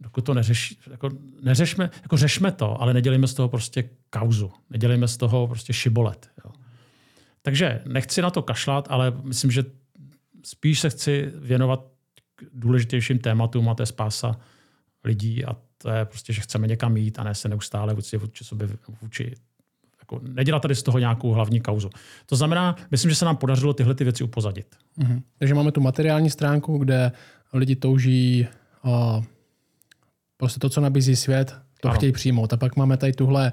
[0.00, 1.10] dokud to neřeší, jako,
[1.42, 4.52] neřešme, jako řešme to, ale nedělíme z toho prostě kauzu.
[4.70, 6.30] Nedělíme z toho prostě šibolet.
[6.44, 6.52] Jo.
[7.42, 9.64] Takže nechci na to kašlat, ale myslím, že
[10.44, 11.86] spíš se chci věnovat
[12.34, 14.36] k důležitějším tématům a to je spása
[15.04, 18.44] lidí a to je prostě, že chceme někam jít a ne se neustále vůči, vůči
[18.44, 18.68] sobě
[19.02, 19.34] vůči
[20.12, 21.90] jako nedělat tady z toho nějakou hlavní kauzu.
[22.26, 24.66] To znamená, myslím, že se nám podařilo tyhle ty věci upozadit.
[24.96, 25.22] Mhm.
[25.38, 27.12] Takže máme tu materiální stránku, kde
[27.52, 28.46] lidi touží
[28.84, 29.22] o,
[30.36, 31.96] prostě to, co nabízí svět, to ano.
[31.96, 32.52] Chtějí přijmout.
[32.52, 33.52] A pak máme tady tuhle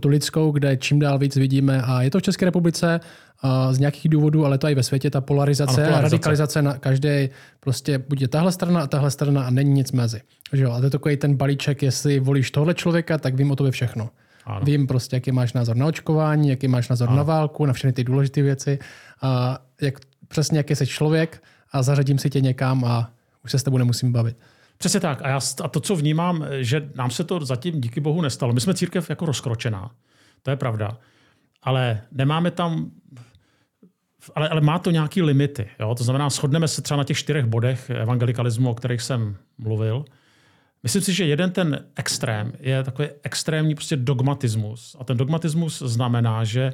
[0.00, 3.00] tu lidskou, kde čím dál víc vidíme, a je to v České republice
[3.42, 6.02] a z nějakých důvodů, ale to i ve světě, ta polarizace, Ano, polarizace.
[6.02, 7.28] radikalizace na každé,
[7.60, 10.20] prostě buď je tahle strana a tahle strana a není nic mezi.
[10.52, 10.72] Že jo?
[10.72, 14.10] A to je takový ten balíček, jestli volíš tohle člověka, tak vím o tobě všechno.
[14.44, 14.60] Ano.
[14.64, 17.16] Vím prostě, jaký máš názor na očkování, jaký máš názor ano.
[17.16, 18.78] na válku, na všechny ty důležité věci,
[19.22, 19.94] a jak,
[20.28, 23.10] přesně jaký jsi člověk a zařadím si tě někam a
[23.44, 24.36] už se s tebou nemusím bavit.
[24.78, 25.22] Přesně tak.
[25.22, 28.52] A, já, a to, co vnímám, že nám se to zatím díky bohu nestalo.
[28.52, 29.90] My jsme církev jako rozkročená.
[30.42, 30.98] To je pravda.
[31.62, 32.90] Ale nemáme tam
[34.34, 35.68] ale, ale má to nějaké limity.
[35.80, 35.94] Jo?
[35.94, 40.04] To znamená, shodneme se třeba na těch čtyřech bodech evangelikalismu, o kterých jsem mluvil.
[40.82, 44.96] Myslím si, že jeden ten extrém je takový extrémní prostě dogmatismus.
[45.00, 46.72] A ten dogmatismus znamená, že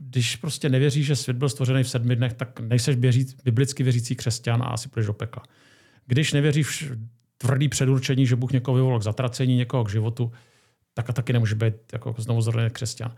[0.00, 4.16] když prostě nevěříš, že svět byl stvořený v sedmi dnech, tak nejseš běží, biblicky věřící
[4.16, 5.42] křesťan a asi půjdeš do pekla.
[6.06, 6.92] Když nevěříš
[7.38, 10.32] tvrdý předurčení, že Bůh někoho vyvolal k zatracení, někoho k životu,
[10.94, 13.14] tak a taky nemůže být jako znovu zrozený křesťan.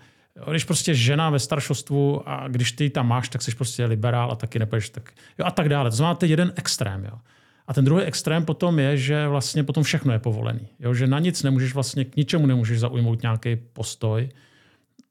[0.51, 4.37] Když prostě žena ve staršostvu a když ty tam máš, tak jsi prostě liberál a
[4.37, 5.13] taky nepůjdeš tak.
[5.39, 5.91] Jo, a tak dále.
[5.91, 7.05] To znamená, to je jeden extrém.
[7.05, 7.19] Jo.
[7.67, 10.69] A ten druhý extrém potom je, že vlastně potom všechno je povolený.
[10.81, 10.95] Jo?
[10.95, 14.29] Že na nic nemůžeš vlastně, k ničemu nemůžeš zaujmout nějaký postoj.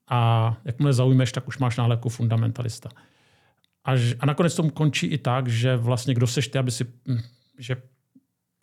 [0.07, 2.89] A jakmile zaujmeš, tak už máš nálepku fundamentalista.
[3.85, 7.21] A, a nakonec to končí i tak, že vlastně kdo seš ty, aby si, hm,
[7.59, 7.77] že,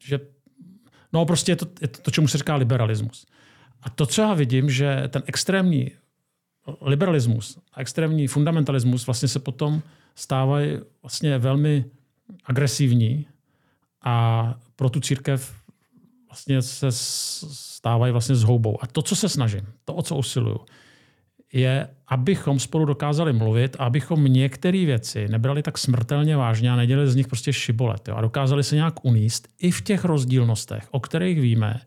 [0.04, 0.20] že
[1.12, 3.26] no prostě je to, je to, to, čemu se říká liberalismus.
[3.82, 5.90] A to, co já vidím, že ten extrémní
[6.80, 9.82] liberalismus a extrémní fundamentalismus vlastně se potom
[10.14, 11.84] stávají vlastně velmi
[12.44, 13.26] agresivní
[14.02, 15.54] a pro tu církev
[16.28, 18.78] vlastně se stávají vlastně zhoubou.
[18.82, 20.60] A to, co se snažím, to, o co usiluju,
[21.52, 27.10] je, abychom spolu dokázali mluvit a abychom některé věci nebrali tak smrtelně vážně a nedělali
[27.10, 28.08] z nich prostě šibolet.
[28.08, 28.14] Jo?
[28.14, 31.80] A dokázali se nějak uníst i v těch rozdílnostech, o kterých víme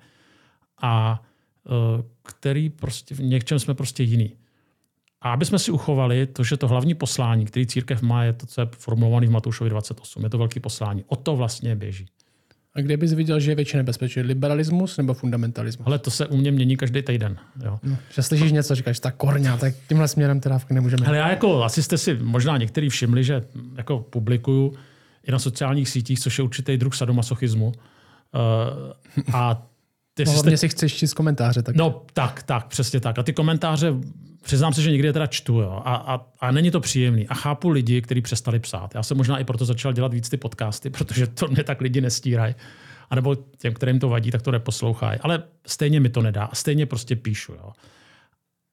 [0.82, 1.24] a
[1.64, 4.32] uh, který prostě v něčem jsme prostě jiný.
[5.26, 8.46] A aby jsme si uchovali to, že to hlavní poslání, který církev má, je to,
[8.46, 10.24] co je formulované v Matoušovi 28.
[10.24, 11.04] Je to velký poslání.
[11.08, 12.06] O to vlastně běží.
[12.76, 14.22] A kde bys viděl, že je větší nebezpečí?
[14.22, 15.88] Liberalismus nebo fundamentalismus?
[15.88, 17.38] Ale to se u mě mění každý týden.
[17.64, 17.80] Jo.
[17.84, 21.08] No, že slyšíš něco, říkáš, tak korňa, tak tímhle směrem teda nemůžeme.
[21.08, 23.42] Ale já jako, asi jste si možná některý všimli, že
[23.78, 24.74] jako publikuju
[25.24, 27.68] i na sociálních sítích, což je určitý druh sadomasochismu.
[27.68, 27.74] Uh,
[29.34, 29.68] a
[30.14, 30.58] ty no, jste...
[30.58, 31.62] si chceš číst komentáře.
[31.62, 31.76] Tak...
[31.76, 33.20] No tak, tak, přesně tak.
[33.20, 33.94] A ty komentáře
[34.46, 37.28] Přiznám se, že někdy je teda čtu jo, a, a, a není to příjemný.
[37.28, 38.96] A chápu lidi, kteří přestali psát.
[38.96, 42.02] Já jsem možná i proto začal dělat víc ty podcasty, protože to mě tak lidi
[42.02, 42.56] nestírají.
[43.10, 45.20] A nebo těm, kterým to vadí, tak to neposlouchají.
[45.20, 46.44] Ale stejně mi to nedá.
[46.44, 47.52] A stejně prostě píšu.
[47.54, 47.72] Jo.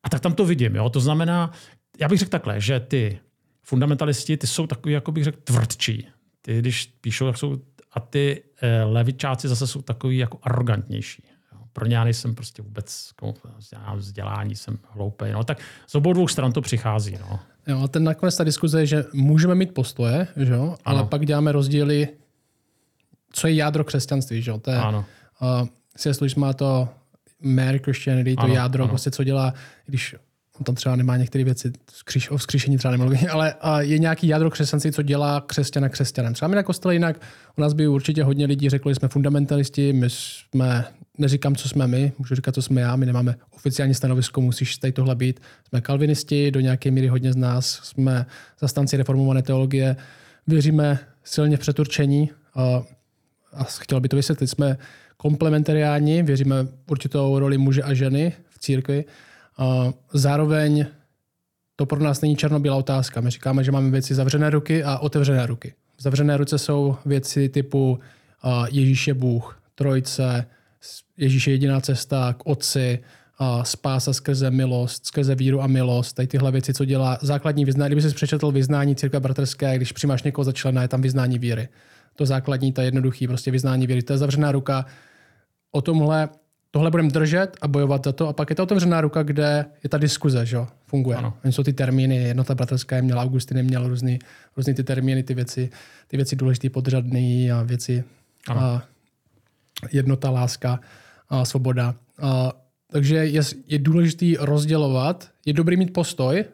[0.03, 0.77] A tak tam to vidím.
[0.77, 0.91] Jo.
[0.91, 1.53] To znamená,
[2.01, 3.19] já bych řekl takhle, že ty
[3.63, 6.09] fundamentalisti, ty jsou takový, jako bych řekl, tvrdčí.
[6.43, 7.59] Ty, když píšou, tak jsou,
[7.93, 11.32] a ty eh, levičáci zase jsou takový jako arrogantnější
[11.73, 13.11] pro ně já nejsem prostě vůbec
[13.73, 15.25] já vzdělání, jsem hloupý.
[15.33, 17.19] No, tak z obou dvou stran to přichází.
[17.31, 17.41] No.
[17.67, 20.77] Jo, a ten nakonec ta diskuze je, že můžeme mít postoje, že jo?
[20.85, 21.09] ale ano.
[21.09, 22.09] pak děláme rozdíly,
[23.33, 24.43] co je jádro křesťanství.
[24.43, 24.59] Že jo?
[24.59, 25.05] To je, ano.
[25.43, 26.35] Uh, C.S.
[26.35, 26.89] má to
[27.43, 28.89] Mary Christianity, to ano, jádro, ano.
[28.89, 29.55] prostě co dělá,
[29.87, 30.17] když
[30.59, 34.51] on tam třeba nemá některé věci, skříš, o vzkříšení třeba nemluví, ale je nějaký jádro
[34.51, 36.35] křesťanství, co dělá křesťana křesťanem.
[36.35, 37.17] Třeba my na kostele jinak,
[37.59, 40.85] u nás by určitě hodně lidí řekli, že jsme fundamentalisti, my jsme,
[41.19, 44.93] neříkám, co jsme my, můžu říkat, co jsme já, my nemáme oficiální stanovisko, musíš tady
[44.93, 45.41] tohle být.
[45.69, 48.27] Jsme kalvinisti, do nějaké míry hodně z nás, jsme
[48.61, 49.97] zastanci reformované teologie,
[50.47, 52.83] věříme silně v přeturčení a,
[53.53, 54.79] a chtěl by to vysvětlit, jsme
[55.17, 59.05] komplementariáni, věříme určitou roli muže a ženy v církvi,
[60.13, 60.87] Zároveň
[61.77, 63.21] to pro nás není černobílá otázka.
[63.21, 65.75] My říkáme, že máme věci zavřené ruky a otevřené ruky.
[65.99, 67.99] Zavřené ruce jsou věci typu
[68.71, 70.47] Ježíš je Bůh, Trojce,
[71.17, 72.99] Ježíš je jediná cesta k Otci,
[73.63, 77.89] spása skrze milost, skrze víru a milost, tady tyhle věci, co dělá základní vyznání.
[77.89, 81.69] Kdyby jsi přečetl vyznání církve bratrské, když přijímáš někoho za člena, je tam vyznání víry.
[82.17, 84.03] To základní, ta jednoduchý prostě vyznání víry.
[84.03, 84.87] To je zavřená ruka.
[85.71, 86.29] O tomhle
[86.71, 88.29] tohle budeme držet a bojovat za to.
[88.29, 91.17] A pak je ta otevřená ruka, kde je ta diskuze, že funguje.
[91.17, 91.35] Ano.
[91.45, 94.19] Oni jsou ty termíny, jednota bratrská je měla, Augustin měl různý,
[94.57, 95.71] různý ty termíny, ty věci,
[96.09, 98.05] ty věci důležité, podřadný a věci.
[98.49, 98.61] Ano.
[98.61, 98.83] A
[99.93, 100.81] jednota, láska,
[101.29, 101.95] a svoboda.
[102.23, 102.53] A,
[102.93, 105.31] takže je, je důležité rozdělovat.
[105.47, 106.45] Je dobrý mít postoj,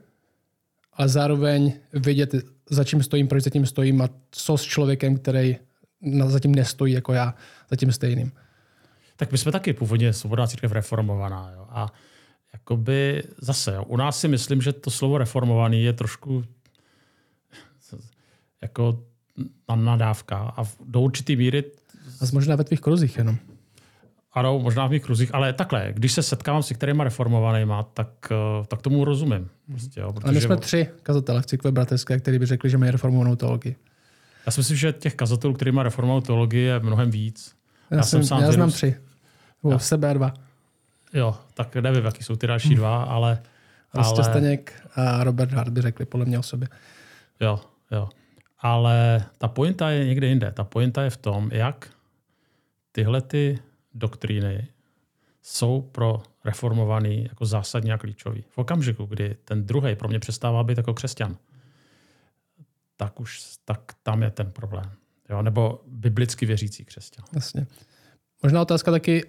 [0.93, 2.35] ale zároveň vědět,
[2.71, 5.57] za čím stojím, proč za tím stojím a co s člověkem, který
[6.27, 7.35] za tím nestojí jako já,
[7.71, 8.33] za tím stejným
[9.19, 11.51] tak my jsme taky původně svobodná církev reformovaná.
[11.55, 11.67] Jo.
[11.71, 11.93] A
[12.53, 16.45] jakoby zase, jo, u nás si myslím, že to slovo reformovaný je trošku
[18.63, 19.05] jako
[19.75, 21.65] nadávka a do určitý míry...
[22.21, 23.37] A možná ve tvých kruzích jenom.
[24.33, 28.67] Ano, možná v mých kruzích, ale takhle, když se setkávám s některýma reformovanýma, tak, eh,
[28.67, 29.49] tak tomu rozumím.
[29.71, 30.29] Prostě, jo, protože...
[30.29, 33.77] A my jsme tři kazatele v církve bratrské, kteří by řekli, že mají reformovanou teologii.
[34.47, 37.55] Já si myslím, že těch kazatelů, který má reformovanou teologii, je mnohem víc.
[37.91, 38.97] Já, já jsem, sám já znám tři.
[39.63, 39.79] U jo.
[39.79, 40.35] sebe dva.
[41.15, 43.39] Jo, tak nevím, jaký jsou ty další dva, ale...
[43.93, 44.31] Prostě ale...
[44.31, 46.69] Staněk a Robert Hart by řekli podle mě o sobě.
[47.41, 48.09] Jo, jo.
[48.61, 50.53] Ale ta pointa je někde jinde.
[50.53, 51.89] Ta pointa je v tom, jak
[52.99, 53.59] tyhle ty
[53.95, 54.69] doktríny
[55.43, 58.45] jsou pro reformovaný jako zásadně a klíčový.
[58.49, 61.37] V okamžiku, kdy ten druhý pro mě přestává být jako křesťan,
[62.97, 64.93] tak už tak tam je ten problém.
[65.31, 65.43] Jo?
[65.43, 67.25] Nebo biblicky věřící křesťan.
[67.33, 67.67] Jasně.
[68.43, 69.25] Možná otázka taky,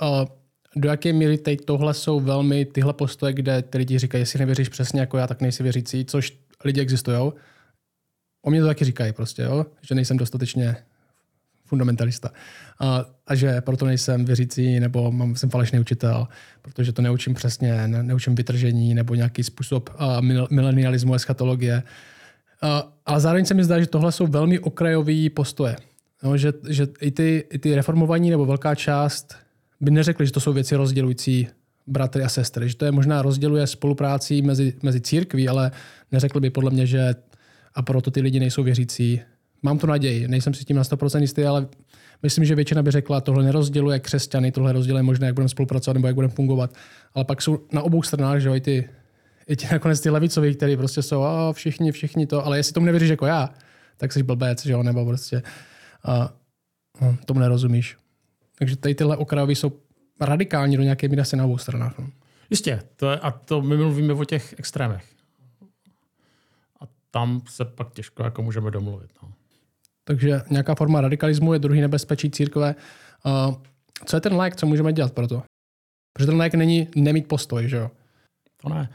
[0.76, 4.70] do jaké míry teď tohle jsou velmi tyhle postoje, kde ty lidi říkají, jestli nevěříš
[4.70, 7.32] přesně jako já, tak nejsi věřící, což lidi existují.
[8.42, 9.66] O mě to taky říkají prostě, jo?
[9.82, 10.76] že nejsem dostatečně
[11.70, 12.30] fundamentalista.
[12.80, 16.28] A, a že proto nejsem věřící nebo mám, jsem falešný učitel,
[16.62, 21.84] protože to neučím přesně, ne, neučím vytržení nebo nějaký způsob uh, mil, milenialismu, eschatologie.
[22.64, 22.70] Uh,
[23.06, 25.76] ale zároveň se mi zdá, že tohle jsou velmi okrajové postoje.
[26.24, 29.36] No, že, že i, ty, i ty reformovaní nebo velká část
[29.82, 31.48] by neřekli, že to jsou věci rozdělující
[31.88, 32.70] bratry a sestry.
[32.70, 35.72] Že to je možná rozděluje spolupráci mezi, mezi církví, ale
[36.12, 37.16] neřekl by podle mě, že
[37.76, 39.22] a proto ty lidi nejsou věřící.
[39.62, 41.68] Mám tu naději, nejsem si tím na 100% jistý, ale
[42.24, 46.08] myslím, že většina by řekla, tohle nerozděluje křesťany, tohle rozděluje možná, jak budeme spolupracovat nebo
[46.08, 46.74] jak budeme fungovat.
[47.14, 48.90] Ale pak jsou na obou stranách, že jo, i ty,
[49.48, 52.86] i ti nakonec ty levicoví, kteří prostě jsou, a všichni, všichni to, ale jestli tomu
[52.86, 53.50] nevěříš jako já,
[53.98, 55.44] tak jsi blbec, že jo, nebo prostě
[56.04, 56.34] a,
[57.02, 57.98] no, tomu nerozumíš.
[58.60, 59.72] Takže tady tyhle okrajové jsou
[60.22, 62.00] radikální do nějaké míry asi na obou stranách.
[62.00, 62.08] No.
[62.50, 65.06] Jistě, to je, a to my mluvíme o těch extrémech.
[66.80, 69.12] A tam se pak těžko jako můžeme domluvit.
[69.24, 69.34] No.
[70.10, 72.76] Takže nějaká forma radikalismu je druhý nebezpečí církve.
[74.06, 75.44] Co je ten like, co můžeme dělat pro to?
[76.14, 77.92] Protože ten like není nemít postoj, že jo?
[78.58, 78.90] To ne.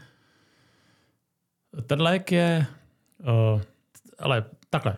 [1.87, 2.65] Ten like je,
[3.53, 3.61] uh,
[4.19, 4.97] ale takhle,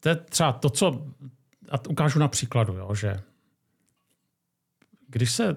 [0.00, 1.06] to je třeba to, co,
[1.70, 3.20] a ukážu na příkladu, jo, že
[5.08, 5.56] když se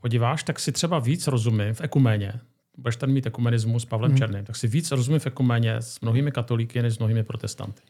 [0.00, 2.40] podíváš, tak si třeba víc rozumím v ekuméně,
[2.76, 4.18] budeš tady mít ekumenismus s Pavlem hmm.
[4.18, 7.82] Černým, tak si víc rozumím v ekuméně s mnohými katolíky než s mnohými protestanty.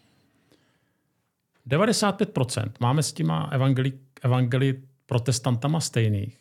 [1.69, 3.93] 95% máme s těma evangeli,
[4.23, 6.39] evangeli protestantama stejných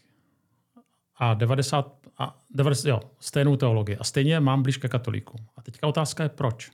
[1.16, 3.98] a 90, a 90 jo, stejnou teologii.
[3.98, 5.46] A stejně mám blíž ke katolíkům.
[5.58, 6.72] A teďka otázka je proč.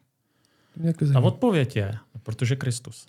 [1.13, 3.07] Ta odpověď je, protože Kristus.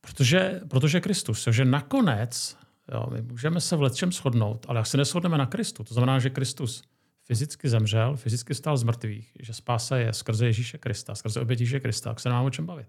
[0.00, 1.48] Protože, protože Kristus.
[1.50, 2.56] Že nakonec
[2.92, 6.18] Jo, my můžeme se v letčem shodnout, ale jak se neschodneme na Kristu, to znamená,
[6.18, 6.82] že Kristus
[7.24, 11.80] fyzicky zemřel, fyzicky stál z mrtvých, že spása je skrze Ježíše Krista, skrze oběť Ježíše
[11.80, 12.88] Krista, tak se nám o čem bavit.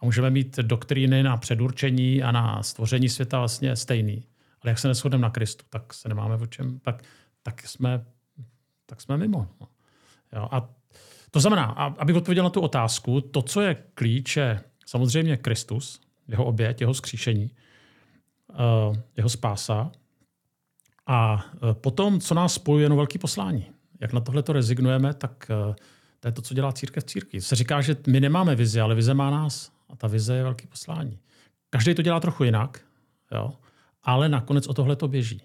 [0.00, 4.24] A můžeme mít doktríny na předurčení a na stvoření světa vlastně stejný.
[4.62, 7.02] Ale jak se neschodneme na Kristu, tak se nemáme o čem, tak,
[7.42, 8.04] tak, jsme,
[8.86, 9.48] tak jsme mimo.
[9.60, 9.68] No.
[10.32, 10.68] Jo, a
[11.30, 11.64] to znamená,
[11.98, 16.94] abych odpověděl na tu otázku, to, co je klíč, je samozřejmě Kristus, jeho oběť, jeho
[16.94, 17.50] skříšení.
[18.56, 19.92] Eh, jeho spása.
[21.06, 23.66] A eh, potom, co nás spojuje, jenom velký poslání.
[24.00, 25.74] Jak na tohle to rezignujeme, tak eh,
[26.20, 27.40] to je to, co dělá církev v církvi.
[27.40, 29.72] Se říká, že my nemáme vizi, ale vize má nás.
[29.88, 31.18] A ta vize je velký poslání.
[31.70, 32.80] Každý to dělá trochu jinak,
[33.32, 33.52] jo?
[34.02, 35.42] ale nakonec o tohle to běží.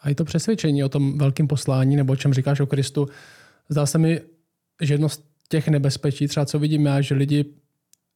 [0.00, 3.08] A i to přesvědčení o tom velkém poslání, nebo o čem říkáš o Kristu,
[3.68, 4.20] zdá se mi,
[4.80, 7.44] že jedno z těch nebezpečí, třeba co vidím já, že lidi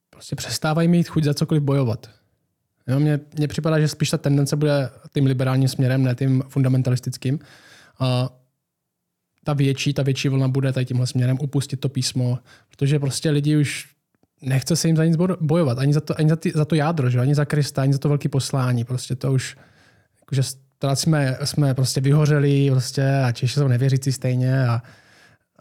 [0.09, 2.09] prostě přestávají mít chuť za cokoliv bojovat.
[2.87, 7.39] Jo, mně, mně připadá, že spíš ta tendence bude tím liberálním směrem, ne tím fundamentalistickým.
[7.99, 8.29] A
[9.43, 13.57] ta větší, ta větší vlna bude tady tímhle směrem upustit to písmo, protože prostě lidi
[13.57, 13.96] už
[14.41, 17.09] nechce se jim za nic bojovat, ani za to, ani za, ty, za to jádro,
[17.09, 17.19] že?
[17.19, 18.83] ani za Krista, ani za to velké poslání.
[18.83, 19.57] Prostě to už,
[20.21, 20.41] jakože
[20.93, 24.81] jsme, jsme prostě vyhořeli prostě a Češi jsou nevěřící stejně a,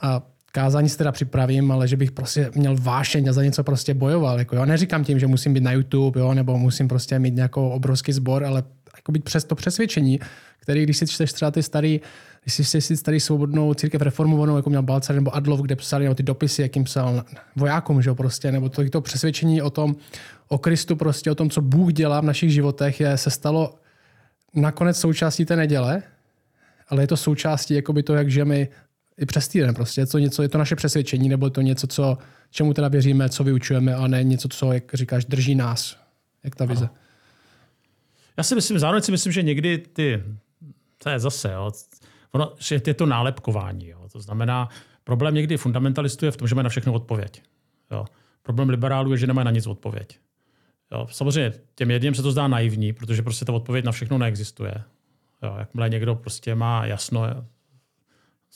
[0.02, 3.94] a kázání si teda připravím, ale že bych prostě měl vášeň a za něco prostě
[3.94, 4.38] bojoval.
[4.38, 4.64] Jako jo.
[4.64, 8.44] Neříkám tím, že musím být na YouTube, jo, nebo musím prostě mít nějakou obrovský sbor,
[8.44, 8.62] ale
[8.96, 10.20] jako být přes to přesvědčení,
[10.58, 12.00] který, když si čteš třeba ty starý,
[12.42, 16.14] když si čteš starý svobodnou církev reformovanou, jako měl Balcar nebo Adlov, kde psali nebo
[16.14, 17.24] ty dopisy, jakým psal
[17.56, 19.96] vojákům, že jo, prostě, nebo to, to přesvědčení o tom,
[20.48, 23.74] o Kristu, prostě o tom, co Bůh dělá v našich životech, je, se stalo
[24.54, 26.02] nakonec součástí té neděle,
[26.88, 28.66] ale je to součástí jakoby to, jak žijeme
[29.18, 30.00] i přes týden prostě.
[30.00, 32.18] Je to, něco, je to naše přesvědčení, nebo je to něco, co,
[32.50, 35.96] čemu teda věříme, co vyučujeme, a ne něco, co, jak říkáš, drží nás,
[36.44, 36.84] jak ta vize.
[36.84, 36.94] Ano.
[38.36, 40.22] Já si myslím, zároveň si myslím, že někdy ty,
[40.98, 41.70] to je zase, jo,
[42.32, 43.88] ono, že je to nálepkování.
[43.88, 44.08] Jo.
[44.12, 44.68] To znamená,
[45.04, 47.42] problém někdy fundamentalistů je v tom, že mají na všechno odpověď.
[47.90, 48.04] Jo.
[48.42, 50.18] Problém liberálů je, že nemají na nic odpověď.
[50.92, 51.06] Jo.
[51.10, 54.74] Samozřejmě těm jedním se to zdá naivní, protože prostě ta odpověď na všechno neexistuje.
[55.42, 55.56] Jo.
[55.58, 57.46] Jakmile někdo prostě má jasno,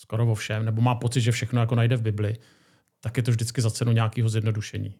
[0.01, 2.37] skoro vo všem, nebo má pocit, že všechno jako najde v Bibli,
[3.01, 4.95] tak je to vždycky za cenu nějakého zjednodušení.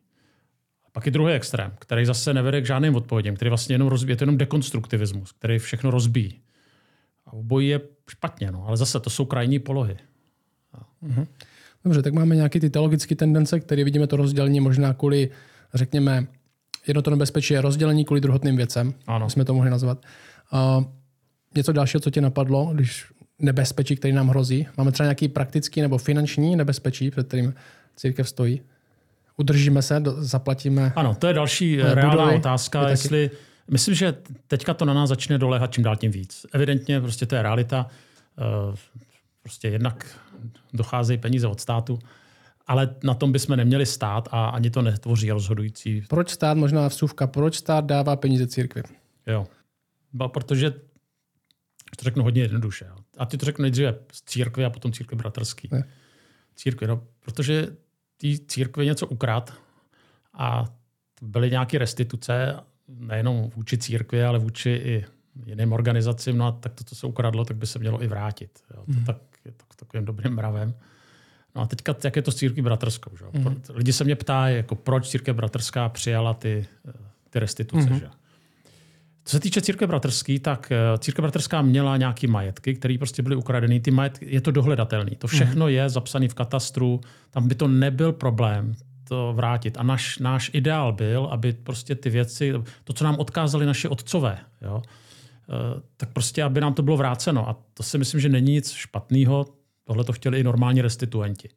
[0.87, 4.13] A pak je druhý extrém, který zase nevede k žádným odpovědím, který vlastně jenom rozbíjí,
[4.13, 6.41] je to jenom dekonstruktivismus, který všechno rozbíjí.
[7.27, 9.97] A obojí je špatně, no, ale zase to jsou krajní polohy.
[11.01, 11.27] Mhm.
[11.85, 15.31] Dobře, tak máme nějaké ty teologické tendence, které vidíme to rozdělení možná kvůli,
[15.75, 16.27] řekněme,
[16.87, 19.31] jedno to nebezpečí je rozdělení kvůli druhotným věcem, ano.
[19.31, 20.07] jsme to mohli nazvat.
[20.53, 20.85] Uh,
[21.57, 23.07] něco dalšího, co tě napadlo, když
[23.41, 24.67] nebezpečí, který nám hrozí?
[24.77, 27.55] Máme třeba nějaký praktický nebo finanční nebezpečí, před kterým
[27.97, 28.63] církev stojí?
[29.37, 30.93] Udržíme se, zaplatíme?
[30.97, 33.29] Ano, to je další eh, reálná otázka, jestli...
[33.29, 33.43] Taky...
[33.71, 34.15] Myslím, že
[34.47, 36.47] teďka to na nás začne doléhat čím dál tím víc.
[36.53, 37.87] Evidentně prostě to je realita.
[38.39, 38.77] Eh,
[39.43, 40.07] prostě jednak
[40.73, 41.99] docházejí peníze od státu
[42.71, 46.03] ale na tom bychom neměli stát a ani to netvoří rozhodující.
[46.09, 48.83] Proč stát, možná vsuvka, proč stát dává peníze církvi?
[49.27, 49.47] Jo.
[50.27, 52.87] Protože to řeknu hodně jednoduše.
[53.21, 55.69] A ty to řeknu nejdříve z církve a potom církve bratrský.
[55.73, 55.85] Ne.
[56.57, 57.67] Církve, no, protože
[58.17, 59.55] ty církve něco ukrad
[60.35, 60.65] a
[61.23, 62.57] byly nějaké restituce,
[62.89, 65.05] nejenom vůči církvi, ale vůči i
[65.47, 68.51] jiným organizacím, no a tak to, co se ukradlo, tak by se mělo i vrátit.
[68.75, 68.83] Jo.
[68.87, 69.05] To Mhm.
[69.05, 70.75] tak je to takovým dobrým mravem.
[71.55, 73.17] No a teďka, jak je to s církví bratrskou?
[73.17, 73.25] Že?
[73.33, 73.63] Mm.
[73.75, 76.93] Lidi se mě ptají, jako proč církev bratrská přijala ty, eh,
[77.31, 77.91] ty restituce.
[77.91, 77.99] Mm.
[77.99, 78.09] Že?
[79.31, 83.37] Co se týče církve bratrský, tak eh, církev bratrská měla nějaké majetky, které prostě byly
[83.37, 83.81] ukradené.
[83.81, 85.11] Ty majetky, je to dohledatelné.
[85.19, 87.01] To všechno je zapsané v katastru.
[87.31, 88.75] Tam by to nebyl problém
[89.09, 89.77] to vrátit.
[89.79, 92.53] A náš, náš ideál byl, aby prostě ty věci,
[92.85, 97.49] to, co nám odkázali naši otcové, jo, eh, tak prostě, aby nám to bylo vráceno.
[97.49, 99.47] A to si myslím, že není nic špatného.
[99.85, 101.49] Tohle to chtěli i normální restituenti.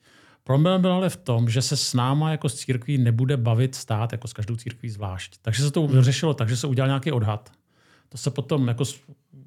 [0.43, 4.11] Problém byl ale v tom, že se s náma jako s církví nebude bavit stát
[4.11, 5.37] jako s každou církví zvlášť.
[5.41, 7.51] Takže se to vyřešilo tak, že se udělal nějaký odhad.
[8.13, 8.83] To se potom, jako,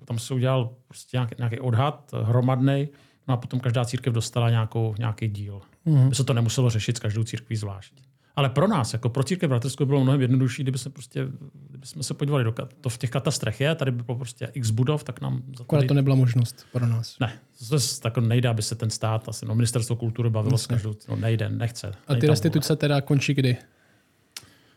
[0.04, 2.88] tam se udělal prostě nějaký, nějaký odhad hromadný,
[3.28, 5.60] no a potom každá církev dostala nějakou, nějaký díl.
[5.84, 6.08] Mm.
[6.08, 7.94] By se to nemuselo řešit s každou církví zvlášť.
[8.36, 11.26] Ale pro nás, jako pro církev bratrskou, bylo mnohem jednodušší, kdyby se prostě,
[11.68, 14.50] kdyby jsme se podívali do ka- to v těch katastrech je, tady by bylo prostě
[14.54, 17.18] x budov, tak nám za to nebyla možnost pro nás.
[17.20, 17.32] ne,
[17.68, 20.94] to se tak nejde, aby se ten stát, asi, no, ministerstvo kultury bavilo s každou,
[21.08, 21.92] no, nejde, nechce.
[22.08, 23.56] A ty restituce teda končí kdy?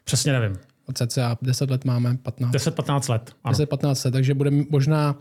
[0.04, 0.58] Přesně nevím.
[0.90, 2.52] Od cca 10 let máme, 15.
[2.52, 3.32] 10-15 let.
[3.44, 3.58] Ano.
[3.58, 5.16] 10-15 let, takže bude možná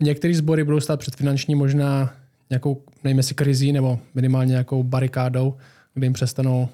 [0.00, 2.14] některé sbory budou stát před finanční možná
[2.50, 5.56] nějakou, nevím jestli krizí nebo minimálně nějakou barikádou,
[5.94, 6.68] kde jim přestanou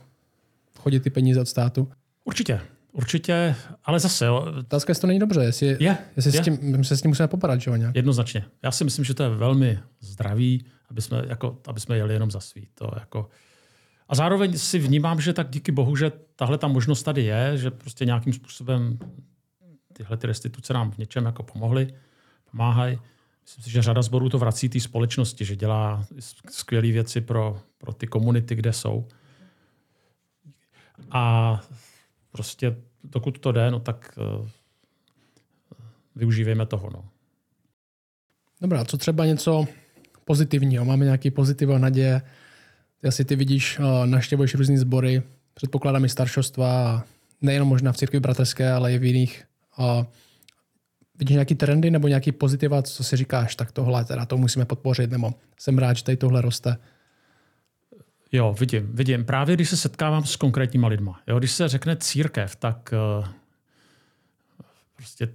[0.79, 1.89] chodit ty peníze od státu.
[2.25, 2.61] Určitě,
[2.93, 3.55] určitě,
[3.85, 6.43] ale zase, jo, Otázka, jestli to není dobře, jestli, je, jestli je.
[6.43, 7.97] S, tím, se s tím musíme popadat, že jo, nějak.
[7.97, 8.45] Jednoznačně.
[8.63, 12.31] Já si myslím, že to je velmi zdravý, aby jsme, jako, aby jsme jeli jenom
[12.31, 12.69] za svý.
[12.75, 13.29] To jako...
[14.09, 17.71] A zároveň si vnímám, že tak díky bohu, že tahle ta možnost tady je, že
[17.71, 18.99] prostě nějakým způsobem
[19.93, 21.95] tyhle ty restituce nám v něčem jako pomohly,
[22.51, 22.99] pomáhají.
[23.43, 26.07] Myslím si, že řada sborů to vrací té společnosti, že dělá
[26.51, 29.09] skvělé věci pro, pro ty komunity, kde jsou.
[31.11, 31.61] A
[32.33, 34.49] prostě dokud to jde, no tak uh,
[36.17, 36.91] využívejme toho.
[36.93, 37.09] No.
[38.61, 39.67] Dobrá, co třeba něco
[40.25, 40.85] pozitivního?
[40.85, 42.23] Máme nějaký pozitiv a naděje?
[43.01, 45.23] Ty asi ty vidíš, eh, naštěvuješ různý sbory,
[45.55, 47.05] předpokládám i staršostva,
[47.43, 49.45] nejenom možná v církvi bratrské, ale i v jiných.
[51.19, 55.11] Vidíš nějaký trendy nebo nějaký pozitiva, co si říkáš, tak tohle teda to musíme podpořit,
[55.11, 56.77] nebo jsem rád, že tady tohle roste.
[58.33, 59.25] Jo, vidím, vidím.
[59.25, 61.21] Právě když se setkávám s konkrétníma lidma.
[61.27, 63.29] Jo, když se řekne církev, tak uh,
[64.97, 65.29] prostě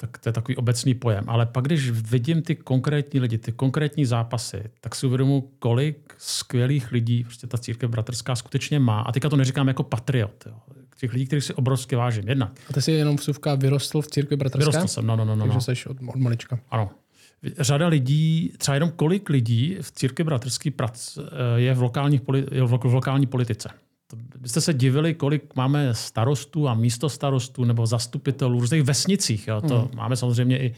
[0.00, 1.24] tak to je takový obecný pojem.
[1.26, 6.92] Ale pak, když vidím ty konkrétní lidi, ty konkrétní zápasy, tak si uvědomuji, kolik skvělých
[6.92, 9.00] lidí prostě ta církev bratrská skutečně má.
[9.00, 10.44] A teďka to neříkám jako patriot.
[10.46, 10.54] Jo.
[10.96, 12.28] Těch lidí, kterých si obrovsky vážím.
[12.28, 12.52] Jednak.
[12.70, 14.70] A ty jsi jenom vsuvka vyrostl v církvi bratrské?
[14.70, 15.44] Vyrostl jsem, no, no, no, no.
[15.44, 15.76] Takže no.
[15.76, 16.60] jsi od, od malička.
[16.70, 16.90] Ano.
[17.58, 22.20] Řada lidí, třeba jenom kolik lidí v církvi bratrský prac eh, je v, lokální,
[22.50, 23.68] je v lokální politice.
[24.10, 29.48] To byste se divili, kolik máme starostů a místo starostů nebo zastupitelů v různých vesnicích.
[29.48, 29.60] Jo.
[29.60, 29.90] To Hmm.
[29.96, 30.74] máme samozřejmě i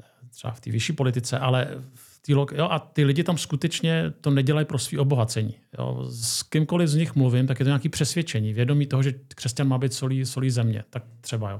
[0.00, 3.38] eh, třeba v té vyšší politice, ale v tý, lo- jo, a ty lidi tam
[3.38, 5.54] skutečně to nedělají pro svý obohacení.
[5.78, 6.06] Jo.
[6.10, 9.78] S kýmkoliv z nich mluvím, tak je to nějaké přesvědčení, vědomí toho, že křesťan má
[9.78, 10.84] být solí, solí země.
[10.90, 11.50] Tak třeba.
[11.50, 11.58] Jo.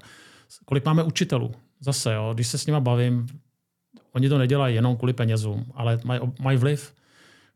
[0.65, 1.53] Kolik máme učitelů?
[1.81, 3.27] Zase, jo, když se s nima bavím,
[4.13, 6.93] oni to nedělají jenom kvůli penězům, ale mají, mají vliv.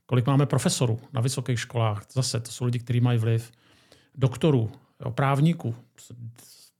[0.06, 2.04] Kolik máme profesorů na vysokých školách?
[2.12, 3.52] Zase, to jsou lidi, kteří mají vliv.
[4.14, 4.70] Doktorů,
[5.04, 5.74] jo, právníků,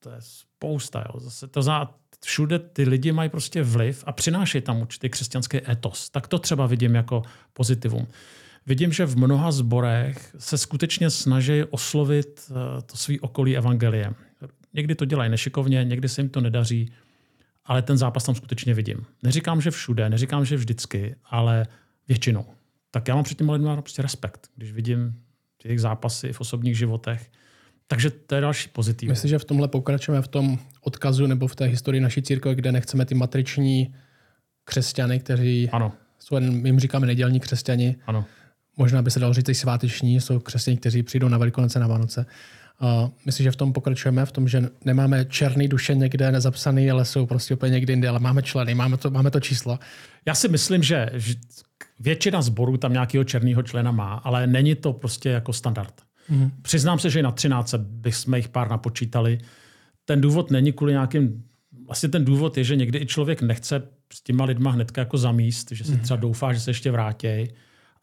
[0.01, 1.05] to je spousta.
[1.09, 1.21] Jo.
[1.21, 1.95] Zase to zná,
[2.25, 6.11] všude ty lidi mají prostě vliv a přinášejí tam určitý křesťanský etos.
[6.11, 7.23] Tak to třeba vidím jako
[7.53, 8.07] pozitivum.
[8.67, 14.15] Vidím, že v mnoha zborech se skutečně snaží oslovit eh, to svý okolí evangeliem.
[14.75, 16.93] Někdy to dělají nešikovně, někdy se jim to nedaří,
[17.65, 19.07] ale ten zápas tam skutečně vidím.
[19.23, 21.67] Neříkám, že všude, neříkám, že vždycky, ale
[22.09, 22.54] většinou.
[22.95, 25.15] Tak já mám před těmi lidmi prostě respekt, když vidím
[25.65, 27.31] jejich zápasy v osobních životech.
[27.87, 29.09] Takže to je další pozitiv.
[29.09, 32.73] Myslím, že v tomhle pokračujeme v tom odkazu nebo v té historii naší církve, kde
[32.73, 33.95] nechceme ty matriční
[34.65, 38.25] křesťany, kteří Ano, jsou, jim říkáme nedělní křesťani, ano.
[38.77, 42.27] možná by se dalo říct i sváteční, jsou křesťani, kteří přijdou na Velikonoce na Vánoce.
[42.83, 47.05] Uh, myslím, že v tom pokračujeme, v tom, že nemáme černý duše někde nezapsaný, ale
[47.05, 49.79] jsou prostě úplně někde jinde, ale máme členy, máme to, máme to číslo.
[50.27, 51.11] Já si myslím, že
[52.01, 56.03] většina zborů tam nějakého černého člena má, ale není to prostě jako standard.
[56.29, 56.51] Mm.
[56.63, 59.39] Přiznám se, že i na 13 bychom jich pár napočítali.
[60.05, 61.45] Ten důvod není kvůli nějakým...
[61.87, 63.83] Vlastně ten důvod je, že někdy i člověk nechce
[64.13, 67.49] s těma lidma hnedka jako zamíst, že si třeba doufá, že se ještě vrátí.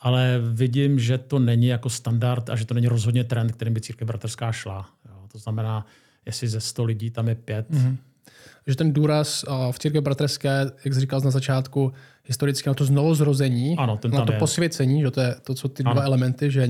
[0.02, 3.82] ale vidím, že to není jako standard a že to není rozhodně trend, kterým by
[3.82, 4.89] církev bratrská šla.
[5.10, 5.28] Jo.
[5.32, 5.86] To znamená,
[6.26, 7.98] jestli ze 100 lidí tam je pět, mm-hmm.
[8.68, 11.94] Že ten důraz v církvi bratrské, jak jsi říkal na začátku,
[12.26, 14.40] historicky na to znovuzrození, ano, ten na to je.
[14.40, 15.94] posvěcení, že to, je, to jsou ty ano.
[15.94, 16.70] dva elementy, že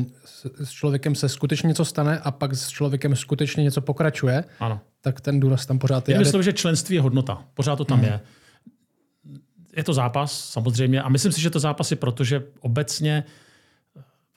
[0.63, 4.79] s člověkem se skutečně něco stane a pak s člověkem skutečně něco pokračuje, ano.
[5.01, 6.13] tak ten důraz tam pořád je.
[6.13, 7.43] Já myslím, že členství je hodnota.
[7.53, 8.07] Pořád to tam hmm.
[8.07, 8.19] je.
[9.77, 11.01] Je to zápas, samozřejmě.
[11.01, 13.23] A myslím si, že to zápas je proto, že obecně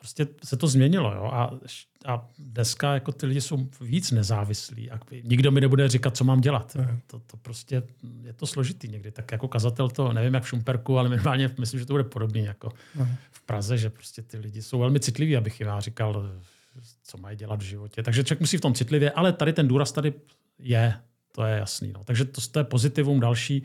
[0.04, 1.14] prostě se to změnilo.
[1.14, 1.24] Jo?
[1.24, 1.50] A,
[2.06, 4.90] a dneska jako ty lidi jsou víc nezávislí.
[4.90, 6.76] A nikdo mi nebude říkat, co mám dělat.
[6.76, 7.00] Uh-huh.
[7.06, 7.82] To, to prostě
[8.22, 9.10] je to složitý někdy.
[9.10, 12.40] Tak jako kazatel to nevím, jak v Šumperku, ale minimálně myslím, že to bude podobné
[12.40, 13.08] jako uh-huh.
[13.30, 16.30] v Praze, že prostě ty lidi jsou velmi citliví, abych jim já říkal,
[17.02, 18.02] co mají dělat v životě.
[18.02, 20.12] Takže člověk musí v tom citlivě, ale tady ten důraz tady
[20.58, 20.94] je,
[21.32, 21.92] to je jasný.
[21.92, 22.04] No.
[22.04, 23.62] Takže to, to je pozitivum další.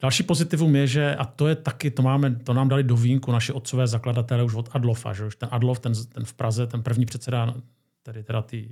[0.00, 3.32] Další pozitivum je, že, a to je taky, to, máme, to nám dali do výjimku
[3.32, 6.82] naši otcové zakladatelé už od Adlofa, že už ten Adlof, ten, ten v Praze, ten
[6.82, 7.54] první předseda,
[8.02, 8.68] tedy teda ty,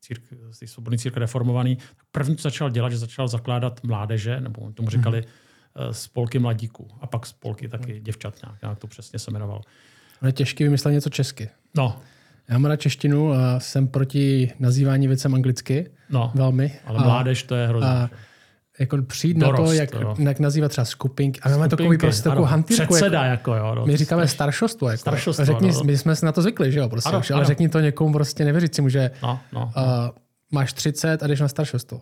[0.00, 0.22] círk,
[0.58, 1.78] ty svobodný církve reformovaný,
[2.12, 5.90] první, co začal dělat, že začal zakládat mládeže, nebo tomu říkali mm-hmm.
[5.90, 9.60] spolky mladíků a pak spolky taky děvčat nějak, jak to přesně se jmenovalo.
[10.20, 11.48] Ale je těžké vymyslet něco česky.
[11.74, 12.00] No.
[12.48, 15.90] Já mám rád češtinu a jsem proti nazývání věcem anglicky.
[16.10, 16.78] No, velmi.
[16.84, 17.88] Ale mládež to je hrozné.
[17.88, 18.10] A
[18.78, 21.40] jako přijít Dorost, na to, jak, jak nazývat třeba skupinky.
[21.40, 22.94] A my máme takový prostě takovou hantýrku.
[22.94, 23.74] Předseda jako, jako jo.
[23.74, 24.88] No, my říkáme staršostvo.
[24.88, 25.00] Jako.
[25.00, 25.80] staršostvo řekni, no.
[25.84, 27.46] My jsme se na to zvykli, že jo, prostě, ano, už, ale ano.
[27.46, 29.82] řekni to někomu prostě nevěřícímu, že no, no, no.
[29.84, 30.08] Uh,
[30.52, 32.00] máš 30 a jdeš na staršostvo.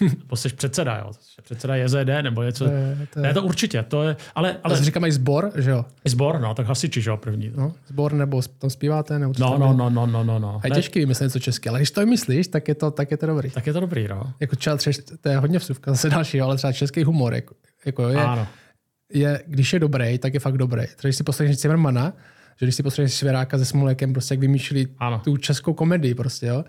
[0.00, 1.10] Nebo jsi předseda, jo.
[1.42, 2.64] Předseda JZD nebo něco.
[2.64, 3.22] To je, to je...
[3.22, 3.82] Ne, to určitě.
[3.82, 4.84] To je, ale, ale...
[4.84, 5.84] říkáme i zbor, že jo?
[6.04, 7.52] I zbor, no, tak hasiči, že jo, první.
[7.56, 10.60] No, zbor nebo tam zpíváte, nebo no, no, no, no, no, no, no.
[10.62, 13.16] A je těžký vymyslet něco české, ale když to myslíš, tak je to, tak je
[13.16, 13.50] to dobrý.
[13.50, 14.32] Tak je to dobrý, no.
[14.40, 17.54] Jako třeba, třeba to je hodně vsuvka, zase další, ale třeba český humor, jako,
[17.86, 18.46] jako je, ano.
[19.12, 20.82] je, když je dobrý, tak je fakt dobrý.
[20.96, 22.12] Třeba když si poslechneš Zimmermana,
[22.56, 25.20] že když si poslechneš Svěráka se Smolekem, prostě jak vymýšlí ano.
[25.24, 26.64] tu českou komedii, prostě, jo,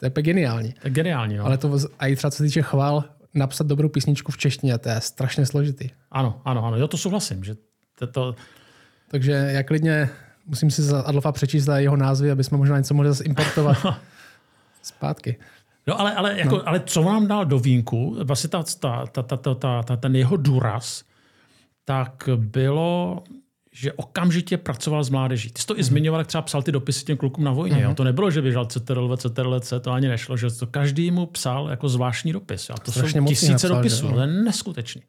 [0.00, 0.72] to je geniální.
[0.72, 1.44] To je geniální, no.
[1.44, 4.88] Ale to a i třeba co se týče chval, napsat dobrou písničku v češtině, to
[4.88, 5.88] je strašně složitý.
[6.10, 7.44] Ano, ano, ano, jo, to souhlasím.
[7.44, 7.54] Že
[7.98, 8.34] to, to...
[9.10, 10.10] Takže já klidně
[10.46, 13.76] musím si za Adolfa přečíst jeho názvy, aby jsme možná něco mohli zase importovat
[14.82, 15.36] zpátky.
[15.86, 16.68] No ale, ale, jako, no.
[16.68, 20.36] ale co nám dal do vínku, vlastně ta, ta, ta, ta, ta, ta, ten jeho
[20.36, 21.04] důraz,
[21.84, 23.22] tak bylo
[23.72, 25.50] že okamžitě pracoval s mládeží.
[25.50, 25.80] Ty jsi to mm.
[25.80, 25.88] i mhm.
[25.88, 27.76] zmiňoval, jak třeba psal ty dopisy těm klukům na vojně.
[27.76, 27.82] Mm.
[27.82, 27.94] Jo?
[27.94, 31.88] To nebylo, že běžel CTRL, CTRL, to ani nešlo, že to každý mu psal jako
[31.88, 32.68] zvláštní dopis.
[32.68, 32.74] Jo?
[32.82, 35.02] To Strašně jsou tisíce napsal, dopisů, to je neskutečný.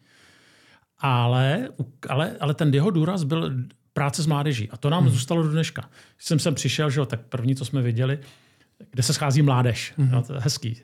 [0.97, 1.69] Ale,
[2.09, 3.51] ale, ale ten jeho důraz byl
[3.93, 4.69] práce s mládeží.
[4.69, 5.09] A to nám mm.
[5.09, 5.81] zůstalo do dneška.
[6.15, 8.19] Když jsem sem přišel, že jo, tak první, co jsme viděli,
[8.91, 9.93] kde se schází mládež.
[9.97, 10.09] Mm.
[10.13, 10.81] Jo, to je hezký.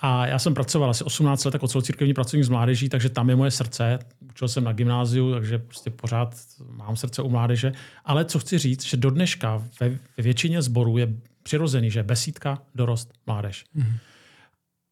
[0.00, 3.36] A já jsem pracoval asi 18 let jako celocírkevní pracovník s mládeží, takže tam je
[3.36, 3.98] moje srdce.
[4.30, 6.34] Učil jsem na gymnáziu, takže prostě pořád
[6.70, 7.72] mám srdce u mládeže.
[8.04, 11.08] Ale co chci říct, že do dneška ve, většině sborů je
[11.42, 13.64] přirozený, že besídka, dorost, mládež.
[13.74, 13.96] Mm.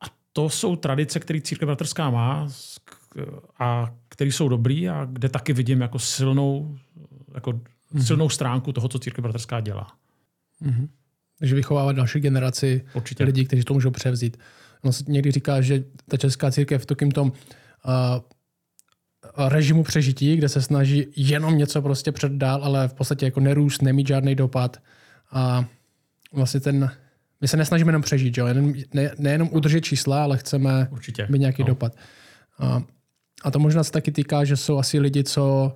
[0.00, 2.48] A to jsou tradice, které církev bratrská má
[3.58, 6.78] a které jsou dobrý a kde taky vidím jako silnou,
[7.34, 7.60] jako
[7.92, 8.02] mm.
[8.02, 9.92] silnou stránku toho, co církev bratrská dělá.
[10.60, 10.88] Mm.
[11.38, 13.24] Takže vychovávat další generaci Určitě.
[13.24, 14.36] lidí, kteří to můžou převzít.
[14.84, 20.48] On se někdy říká, že ta česká církev v takým tom uh, režimu přežití, kde
[20.48, 24.76] se snaží jenom něco prostě předdál, ale v podstatě jako nerůst, nemít žádný dopad.
[25.32, 25.64] A
[26.32, 26.90] vlastně ten,
[27.40, 28.46] my se nesnažíme jenom přežít, jo?
[28.46, 31.26] Jen, ne, nejenom udržet čísla, ale chceme Určitě.
[31.30, 31.66] mít nějaký no.
[31.66, 31.96] dopad.
[32.58, 32.82] A,
[33.44, 35.72] a to možná se taky týká, že jsou asi lidi, co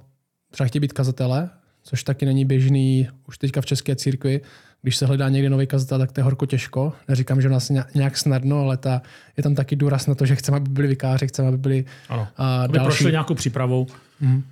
[0.51, 1.51] třeba chtějí být kazatele,
[1.83, 4.41] což taky není běžný už teďka v české církvi,
[4.83, 6.93] když se hledá někde nový kazatel, tak to je horko těžko.
[7.09, 9.03] Neříkám, že nás nějak snadno, ale ta,
[9.37, 12.29] je tam taky důraz na to, že chceme, aby byli vikáři, chceme, aby byli ano.
[12.37, 12.87] A aby další.
[12.87, 13.87] prošli nějakou přípravou.
[14.21, 14.45] Mm.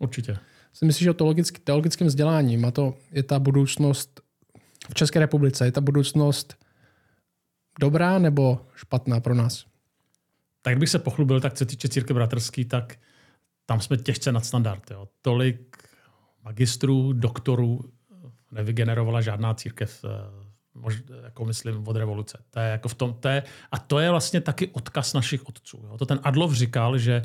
[0.00, 0.38] Určitě.
[0.84, 4.20] Myslím, že o teologický, teologickém vzděláním a to je ta budoucnost
[4.90, 5.64] v České republice.
[5.64, 6.56] Je ta budoucnost
[7.80, 9.64] dobrá nebo špatná pro nás?
[10.62, 12.96] Tak bych se pochlubil, tak co se týče církve bratrský, tak
[13.66, 14.90] tam jsme těžce nad standard.
[14.90, 15.08] Jo.
[15.22, 15.76] Tolik
[16.44, 17.80] magistrů, doktorů
[18.56, 20.08] nevygenerovala žádná církev, eh,
[20.74, 22.38] možná, jako myslím, od revoluce.
[22.50, 23.42] To je jako v tom, to je,
[23.72, 25.82] a to je vlastně taky odkaz našich otců.
[25.84, 25.98] Jo.
[25.98, 27.22] To ten Adlov říkal, že,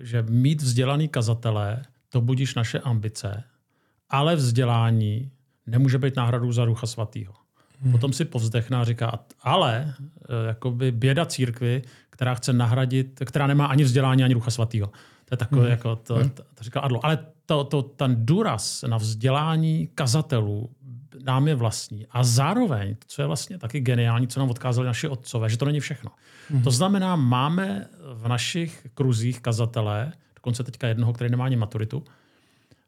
[0.00, 3.44] že mít vzdělaný kazatelé, to budíš naše ambice,
[4.10, 5.30] ale vzdělání
[5.66, 7.34] nemůže být náhradou za ducha svatého.
[7.80, 7.92] Hmm.
[7.92, 13.66] Potom si povzdechne a říká, ale eh, jakoby běda církvy, která chce nahradit, která nemá
[13.66, 14.86] ani vzdělání, ani ducha svatého.
[15.24, 15.70] To je takové, hmm.
[15.70, 16.30] jako to, hmm.
[16.30, 17.06] to, to říkal Adlo.
[17.06, 17.18] Ale
[17.50, 20.70] to, to, ten důraz na vzdělání kazatelů
[21.24, 22.06] nám je vlastní.
[22.10, 25.80] A zároveň, co je vlastně taky geniální, co nám odkázali naši otcové, že to není
[25.80, 26.10] všechno.
[26.10, 26.62] Mm-hmm.
[26.62, 32.04] To znamená, máme v našich kruzích kazatele, dokonce teďka jednoho, který nemá ani maturitu,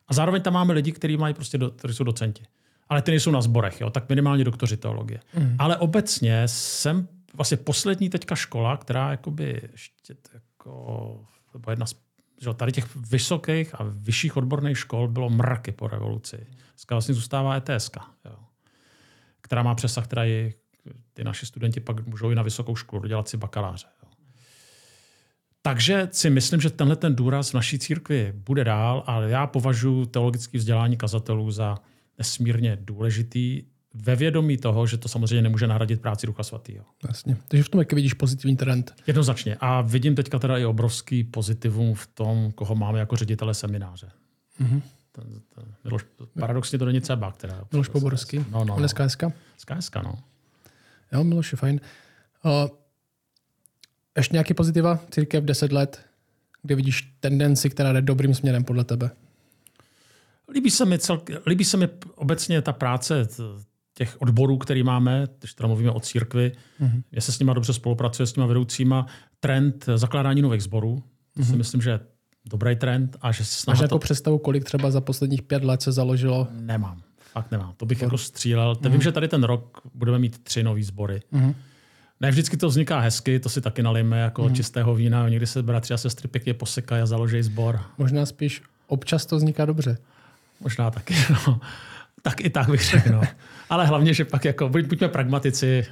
[0.08, 2.42] A zároveň tam máme lidi, kteří mají prostě, do, kteří jsou docenti.
[2.88, 5.20] Ale ty nejsou na zborech, jo, tak minimálně doktoři teologie.
[5.38, 5.56] Mm.
[5.58, 11.24] Ale obecně jsem vlastně poslední teďka škola, která jakoby ještě jako,
[11.70, 11.94] jedna z
[12.42, 16.46] že tady těch vysokých a vyšších odborných škol bylo mraky po revoluci.
[16.72, 17.90] Dneska vlastně zůstává ETS,
[19.40, 20.52] která má přesah, která je,
[21.12, 23.86] ty naši studenti pak můžou i na vysokou školu dělat si bakaláře.
[24.02, 24.08] Jo.
[25.62, 30.06] Takže si myslím, že tenhle ten důraz v naší církvi bude dál, ale já považuji
[30.06, 31.78] teologické vzdělání kazatelů za
[32.18, 33.62] nesmírně důležitý
[33.94, 36.84] ve vědomí toho, že to samozřejmě nemůže nahradit práci Ducha Svatého.
[37.08, 37.36] Jasně.
[37.48, 38.94] Takže v tom jaký vidíš pozitivní trend?
[39.06, 39.56] Jednoznačně.
[39.60, 44.10] A vidím teďka teda i obrovský pozitivum v tom, koho máme jako ředitele semináře.
[44.60, 44.82] Mm-hmm.
[45.12, 45.24] Ten,
[45.54, 46.04] ten, Miloš,
[46.40, 47.64] paradoxně to není CEBA, která...
[47.72, 48.38] Miloš Poborský.
[48.50, 48.88] No, no, no.
[48.88, 49.22] Z KSK?
[49.56, 50.18] Z KSK, no.
[51.12, 51.80] Jo, Miloš je fajn.
[52.44, 52.52] Uh,
[54.16, 56.00] ještě nějaký pozitiva církev 10 let,
[56.62, 59.10] kde vidíš tendenci, která jde dobrým směrem podle tebe?
[60.54, 63.28] Líbí se mi, cel, líbí se mi obecně ta práce
[64.02, 67.02] těch odborů, který máme, když teda mluvíme o církvi, mm-hmm.
[67.12, 69.06] já se s nimi dobře spolupracuje, s těma vedoucíma,
[69.40, 71.02] trend zakládání nových sborů.
[71.36, 71.44] Mm-hmm.
[71.44, 71.58] si mhm.
[71.58, 72.00] myslím, že je
[72.50, 73.16] dobrý trend.
[73.20, 73.84] A že se Máš to...
[73.84, 76.48] jako představu, kolik třeba za posledních pět let se založilo?
[76.50, 77.02] Nemám.
[77.32, 77.74] Fakt nemám.
[77.76, 78.06] To bych Zbor.
[78.06, 78.74] jako střílel.
[78.74, 78.90] Mm-hmm.
[78.90, 81.20] Vím, že tady ten rok budeme mít tři nový sbory.
[81.32, 81.54] Mm-hmm.
[82.20, 84.54] Ne vždycky to vzniká hezky, to si taky nalijeme jako mm-hmm.
[84.54, 85.28] čistého vína.
[85.28, 87.80] Někdy se bratři a sestry pěkně posekají a založí sbor.
[87.98, 89.98] Možná spíš občas to vzniká dobře.
[90.60, 91.14] Možná taky.
[91.46, 91.60] No.
[92.22, 93.12] Tak i tak bych řekl.
[93.12, 93.22] No.
[93.70, 95.86] Ale hlavně, že pak jako, buď, buďme pragmatici.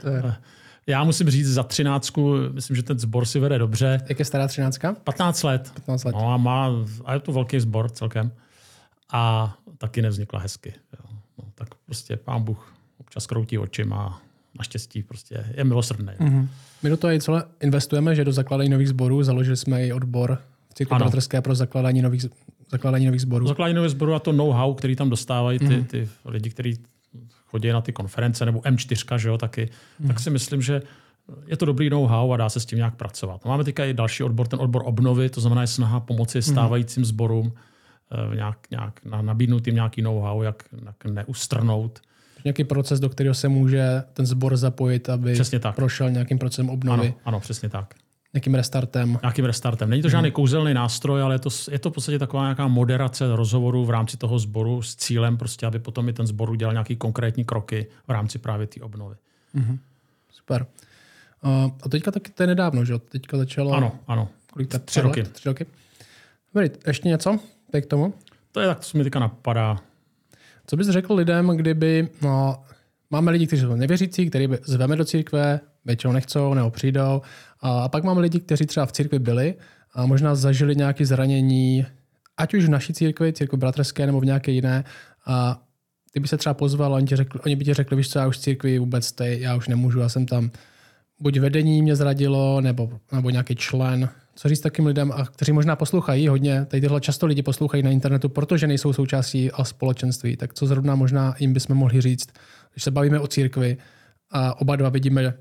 [0.87, 4.01] Já musím říct za třináctku, myslím, že ten sbor si vede dobře.
[4.09, 4.93] Jak je stará třináctka?
[4.93, 5.73] 15 let.
[5.75, 6.13] 15 let.
[6.13, 6.71] No a, má,
[7.05, 8.33] a je to velký sbor celkem.
[9.13, 10.73] A taky nevznikla hezky.
[10.99, 11.17] Jo.
[11.39, 14.23] No, tak prostě pán Bůh občas kroutí očima
[14.59, 16.13] naštěstí prostě je milosrdný.
[16.21, 16.49] Mm-hmm.
[16.83, 20.39] My do toho i celé investujeme, že do zakládání nových sborů založili jsme i odbor
[20.75, 22.25] církve pro zakládání nových
[22.71, 23.47] zakládání nových sborů.
[23.47, 25.85] Zakládání nových sborů a to know-how, který tam dostávají ty, mm.
[25.85, 26.79] ty lidi, kteří
[27.47, 29.69] chodí na ty konference, nebo M4, že jo, taky,
[29.99, 30.09] mm.
[30.09, 30.83] tak si myslím, že
[31.47, 33.45] je to dobrý know-how a dá se s tím nějak pracovat.
[33.45, 36.43] Máme teďka i další odbor, ten odbor obnovy, to znamená je snaha pomoci mhm.
[36.43, 42.01] stávajícím sborům eh, nějak, nějak nabídnout jim nějaký know-how, jak, jak neustrnout.
[42.45, 45.77] Nějaký proces, do kterého se může ten sbor zapojit, aby přesně tak.
[45.77, 47.07] prošel nějakým procesem obnovy.
[47.07, 47.95] Ano, ano, přesně tak.
[48.35, 49.19] Nějakým restartem.
[49.23, 49.91] Nějakým restartem.
[49.91, 50.35] Není to žádný hmm.
[50.35, 54.17] kouzelný nástroj, ale je to, je to v podstatě taková nějaká moderace rozhovoru v rámci
[54.17, 58.11] toho sboru s cílem, prostě, aby potom i ten sbor udělal nějaké konkrétní kroky v
[58.11, 59.17] rámci právě té obnovy.
[59.55, 59.79] Hmm.
[60.31, 60.67] Super.
[61.45, 62.99] Uh, a teďka taky to je nedávno, že?
[62.99, 63.73] Teďka začalo...
[63.73, 64.29] Ano, ano.
[64.53, 64.85] Kolik tak?
[64.85, 65.23] Tři roky.
[65.23, 65.67] Tři roky.
[66.55, 67.39] Dobrý, ještě něco
[67.81, 68.15] k tomu?
[68.53, 69.77] To je tak, co mi teďka napadá.
[70.67, 72.63] Co bys řekl lidem, kdyby no,
[73.11, 77.23] máme lidi, kteří jsou nevěřící, který zveme do církve, většinou nechcou nebo přijdou.
[77.61, 79.55] A pak máme lidi, kteří třeba v církvi byli
[79.95, 81.87] a možná zažili nějaké zranění,
[82.37, 84.85] ať už v naší církvi, církvi bratrské nebo v nějaké jiné.
[85.27, 85.63] A
[86.11, 88.37] ty by se třeba pozval, oni, řekli, oni by ti řekli, víš co, já už
[88.37, 90.51] v církvi vůbec tej, já už nemůžu, já jsem tam
[91.21, 94.09] buď vedení mě zradilo, nebo, nebo nějaký člen.
[94.35, 97.91] Co říct takým lidem, a kteří možná poslouchají hodně, tady tyhle často lidi poslouchají na
[97.91, 102.29] internetu, protože nejsou součástí a společenství, tak co zrovna možná jim bychom mohli říct,
[102.73, 103.77] když se bavíme o církvi
[104.31, 105.35] a oba dva vidíme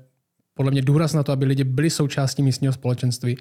[0.54, 3.36] podle mě důraz na to, aby lidi byli součástí místního společenství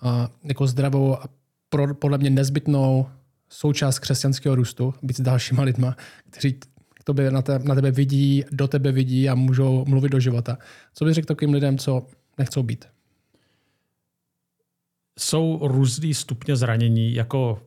[0.00, 1.28] a jako zdravou a
[1.68, 3.06] pro, podle mě nezbytnou
[3.48, 5.96] součást křesťanského růstu, být s dalšíma lidma,
[6.30, 6.52] kteří
[6.94, 10.58] k tobě, na, te, na tebe vidí, do tebe vidí a můžou mluvit do života.
[10.94, 12.06] Co bys řekl takovým lidem, co
[12.38, 12.84] nechcou být?
[15.18, 17.14] Jsou různý stupně zranění.
[17.14, 17.62] Jako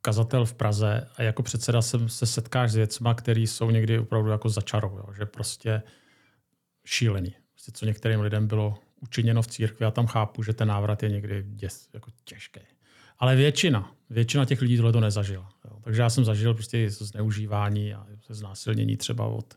[0.00, 4.30] kazatel v Praze a jako předseda se, se setkáš s věcma, které jsou někdy opravdu
[4.30, 5.12] jako začarou, jo?
[5.18, 5.82] že prostě
[6.84, 9.84] šílený prostě co některým lidem bylo učiněno v církvi.
[9.84, 12.60] Já tam chápu, že ten návrat je někdy děs, jako těžký.
[13.18, 15.48] Ale většina, většina těch lidí tohle to nezažila.
[15.64, 15.78] Jo.
[15.82, 19.54] Takže já jsem zažil prostě zneužívání a znásilnění třeba od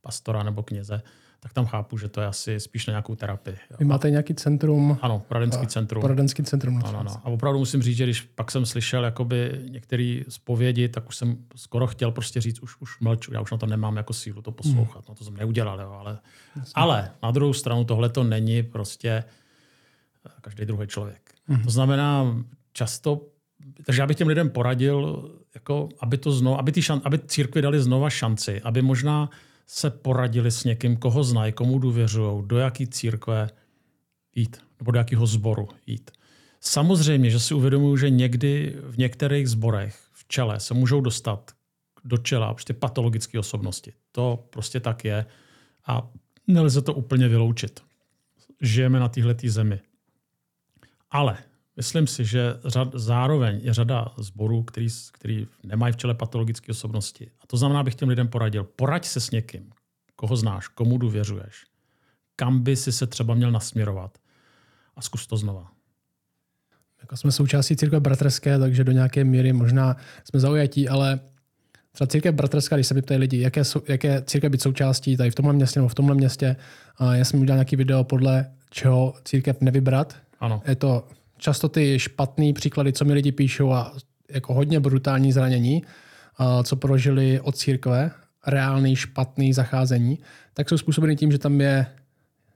[0.00, 1.02] pastora nebo kněze
[1.40, 3.56] tak tam chápu, že to je asi spíš na nějakou terapii.
[3.70, 3.76] Jo.
[3.78, 4.98] Vy máte nějaký centrum?
[5.02, 6.00] Ano, poradenský centrum.
[6.00, 6.82] Poradenský centrum.
[6.84, 7.10] Ano, ano.
[7.24, 11.36] A opravdu musím říct, že když pak jsem slyšel jakoby některé zpovědi, tak už jsem
[11.56, 14.52] skoro chtěl prostě říct, už, už mlču, já už na to nemám jako sílu to
[14.52, 14.94] poslouchat.
[14.94, 15.04] Hmm.
[15.08, 16.18] No to jsem neudělal, jo, ale,
[16.74, 19.08] ale na druhou stranu tohle to není prostě
[20.26, 21.30] eh, každý druhý člověk.
[21.46, 21.64] Hmm.
[21.64, 22.36] To znamená,
[22.72, 23.20] často
[23.86, 27.62] takže já bych těm lidem poradil, jako, aby, to znovu, aby, ty šan, aby církvi
[27.62, 29.30] dali znova šanci, aby možná
[29.72, 33.50] se poradili s někým, koho znají, komu důvěřují, do jaký církve
[34.34, 36.10] jít, nebo do jakého sboru jít.
[36.60, 41.50] Samozřejmě, že si uvědomuju, že někdy v některých zborech v čele se můžou dostat
[42.04, 43.92] do čela prostě patologické osobnosti.
[44.12, 45.26] To prostě tak je
[45.86, 46.08] a
[46.46, 47.82] nelze to úplně vyloučit.
[48.60, 49.80] Žijeme na téhle zemi.
[51.10, 51.38] Ale
[51.80, 57.30] Myslím si, že řad, zároveň je řada zborů, který, který nemají v čele patologické osobnosti.
[57.42, 59.70] A to znamená, abych těm lidem poradil, poraď se s někým,
[60.16, 61.64] koho znáš, komu důvěřuješ,
[62.36, 64.18] kam by si se třeba měl nasměrovat
[64.96, 65.70] a zkus to znova.
[67.00, 71.20] Jako jsme součástí církve bratrské, takže do nějaké míry možná jsme zaujatí, ale
[71.92, 75.30] třeba církev bratrská, když se mě ptají lidi, jaké, jsou, jaké církve být součástí tady
[75.30, 76.56] v tomhle městě nebo v tomhle městě,
[76.96, 80.16] a já jsem udělal nějaký video podle čeho církev nevybrat.
[80.40, 80.62] Ano.
[80.66, 81.08] Je to
[81.40, 83.92] často ty špatné příklady, co mi lidi píšou a
[84.30, 85.82] jako hodně brutální zranění,
[86.62, 88.10] co prožili od církve,
[88.46, 90.18] reálný špatný zacházení,
[90.54, 91.86] tak jsou způsobeny tím, že tam je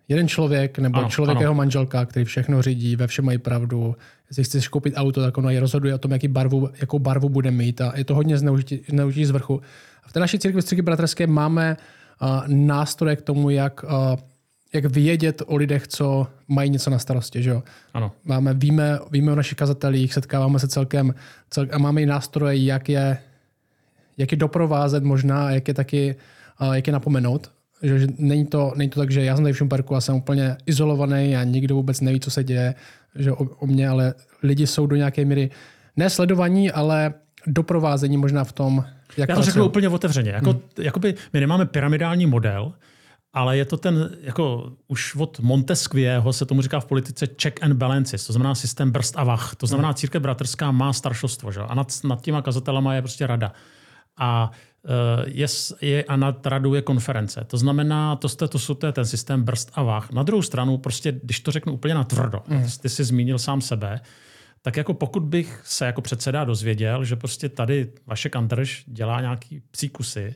[0.08, 1.42] jeden člověk nebo ano, člověk ano.
[1.42, 3.96] jeho manželka, který všechno řídí, ve všem mají pravdu.
[4.30, 7.50] Jestli chceš koupit auto, tak ono je rozhoduje o tom, jaký barvu, jakou barvu bude
[7.50, 9.62] mít a je to hodně zneužití, zneužití z vrchu.
[10.04, 11.76] A v té naší církvi církvi bratrské máme
[12.22, 13.90] uh, nástroje k tomu, jak, uh,
[14.74, 17.42] jak vědět o lidech, co mají něco na starosti.
[17.42, 17.62] Že jo?
[17.94, 18.12] Ano.
[18.24, 21.14] Máme, víme, víme o našich kazatelích, setkáváme se celkem,
[21.50, 23.18] celkem a máme i nástroje, jak je,
[24.18, 26.16] jak je doprovázet možná, jak je taky
[26.72, 27.50] jak je napomenout
[27.82, 30.14] že, že není, to, není to tak, že já jsem tady v Šumperku a jsem
[30.14, 32.74] úplně izolovaný a nikdo vůbec neví, co se děje
[33.14, 35.50] že o, o mě, ale lidi jsou do nějaké míry
[35.96, 37.14] nesledovaní, ale
[37.46, 38.84] doprovázení možná v tom,
[39.16, 40.30] jak Já to řeknu úplně otevřeně.
[40.30, 40.60] Jako, hmm.
[40.80, 42.72] jakoby my nemáme pyramidální model,
[43.34, 47.72] ale je to ten, jako už od Montesquieho se tomu říká v politice check and
[47.74, 49.54] balances, to znamená systém brzd a vach.
[49.56, 49.94] To znamená, hmm.
[49.94, 51.60] církev bratrská má staršostvo, že?
[51.60, 53.52] a nad, nad těma kazatelama je prostě rada.
[54.18, 54.50] A
[54.84, 55.46] Eh, je,
[55.80, 57.44] je a nad radou je konference.
[57.46, 60.12] To znamená, to, jste, to, jsou, to je ten systém brzd a váh.
[60.12, 62.66] Na druhou stranu, prostě, když to řeknu úplně na tvrdo, mm.
[62.80, 64.00] ty jsi zmínil sám sebe,
[64.62, 69.62] tak jako pokud bych se jako předseda dozvěděl, že prostě tady vaše Andrš dělá nějaký
[69.70, 70.34] psíkusy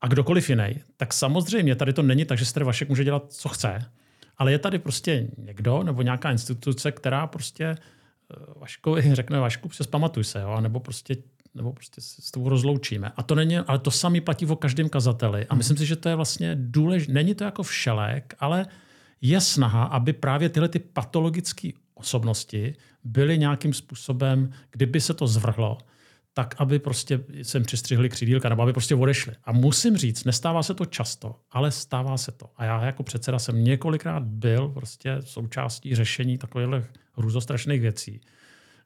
[0.00, 3.48] a kdokoliv jiný, tak samozřejmě tady to není tak, že Str Vašek může dělat, co
[3.48, 3.78] chce,
[4.38, 7.76] ale je tady prostě někdo nebo nějaká instituce, která prostě eh,
[8.56, 10.60] Vaškovi řekne Vašku, přes pamatuj se, jo?
[10.60, 11.16] nebo prostě
[11.56, 13.12] nebo prostě s tou rozloučíme.
[13.16, 15.46] A to není, ale to samý platí o každém kazateli.
[15.46, 15.58] A mhm.
[15.58, 17.12] myslím si, že to je vlastně důležité.
[17.12, 18.66] Není to jako všelek, ale
[19.20, 22.74] je snaha, aby právě tyhle ty patologické osobnosti
[23.04, 25.78] byly nějakým způsobem, kdyby se to zvrhlo,
[26.36, 29.32] tak aby prostě sem přistřihli křídílka, nebo aby prostě odešli.
[29.44, 32.50] A musím říct, nestává se to často, ale stává se to.
[32.56, 36.84] A já jako předseda jsem několikrát byl prostě součástí řešení takových
[37.16, 38.20] hrůzostrašných věcí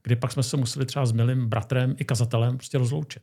[0.03, 3.23] kdy pak jsme se museli třeba s milým bratrem i kazatelem prostě rozloučit.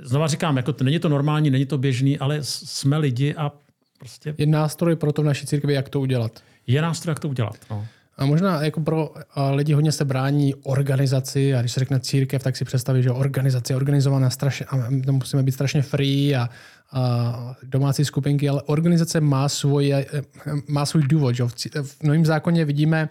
[0.00, 3.52] Znova říkám, jako to, není to normální, není to běžný, ale jsme lidi a
[3.98, 4.34] prostě...
[4.38, 6.42] Je nástroj pro to v naší církvi, jak to udělat.
[6.66, 7.56] Je nástroj, jak to udělat.
[7.70, 7.86] No.
[8.18, 9.14] A možná jako pro
[9.50, 13.72] lidi hodně se brání organizaci a když se řekne církev, tak si představí, že organizace
[13.72, 16.48] je organizovaná strašně a tam musíme být strašně free a,
[16.92, 20.06] a domácí skupinky, ale organizace má, svoje,
[20.68, 21.34] má svůj důvod.
[21.34, 21.44] Že?
[21.82, 23.08] V novém zákoně vidíme,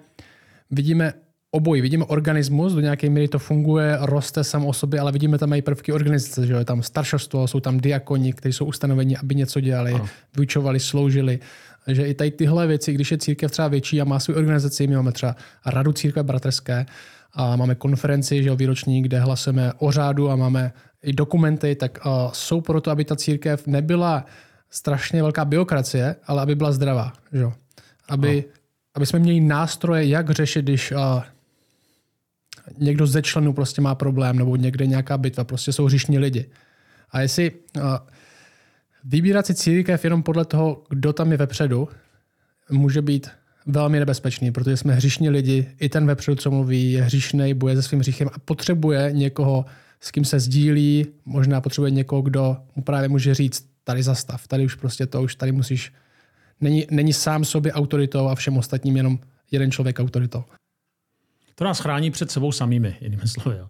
[0.72, 1.14] vidíme
[1.52, 1.82] obojí.
[1.82, 5.62] Vidíme organismus, do nějaké míry to funguje, roste sam o sobě, ale vidíme tam i
[5.62, 9.92] prvky organizace, že je tam staršostvo, jsou tam diakoni, kteří jsou ustanoveni, aby něco dělali,
[9.92, 10.08] ano.
[10.36, 11.40] vyučovali, sloužili.
[11.88, 14.96] Že i tady tyhle věci, když je církev třeba větší a má svou organizaci, my
[14.96, 15.36] máme třeba
[15.66, 16.86] radu církve bratrské,
[17.38, 20.74] a máme konferenci, že výroční, kde hlasujeme o řádu a máme
[21.04, 24.26] i dokumenty, tak uh, jsou proto, aby ta církev nebyla
[24.70, 27.14] strašně velká byrokracie, ale aby byla zdravá.
[27.34, 27.46] Že?
[28.10, 28.44] Aby,
[28.96, 30.98] aby jsme měli nástroje, jak řešit, když uh,
[32.78, 36.50] někdo ze členů prostě má problém, nebo někde nějaká bitva, prostě jsou hřišní lidi.
[37.12, 37.84] A jestli uh,
[39.08, 41.90] vybírat si církev jenom podle toho, kdo tam je vepředu,
[42.70, 43.30] může být
[43.66, 47.82] velmi nebezpečný, protože jsme hřišní lidi, i ten vepředu, co mluví, je hřišný, boje se
[47.82, 49.66] svým hříchem a potřebuje někoho,
[50.02, 54.66] s kým se sdílí, možná potřebuje někoho, kdo mu právě může říct, tady zastav, tady
[54.66, 55.94] už prostě to, už tady musíš,
[56.62, 59.20] není, není sám sobě autoritou a všem ostatním jenom
[59.52, 60.44] jeden člověk autoritou.
[61.56, 63.58] To nás chrání před sebou samými, jinými slovy.
[63.58, 63.70] Jo.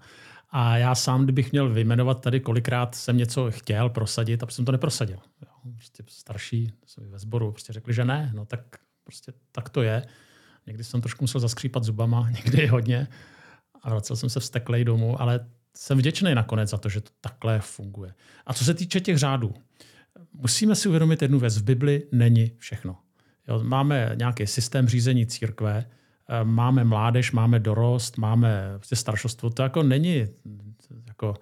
[0.49, 4.71] A já sám, kdybych měl vyjmenovat tady, kolikrát jsem něco chtěl prosadit a jsem to
[4.71, 5.17] neprosadil.
[5.41, 5.73] Jo.
[5.75, 8.59] Prostě starší ve sboru prostě řekli, že ne, no tak
[9.03, 10.07] prostě tak to je.
[10.67, 13.07] Někdy jsem trošku musel zaskřípat zubama, někdy hodně
[13.81, 17.59] a vracel jsem se vsteklej domů, ale jsem vděčný nakonec za to, že to takhle
[17.59, 18.13] funguje.
[18.45, 19.53] A co se týče těch řádů,
[20.33, 21.57] musíme si uvědomit jednu věc.
[21.57, 22.97] V Bibli není všechno.
[23.47, 25.89] Jo, máme nějaký systém řízení církve,
[26.43, 29.49] máme mládež, máme dorost, máme prostě staršostvo.
[29.49, 30.27] To jako není
[31.07, 31.33] jako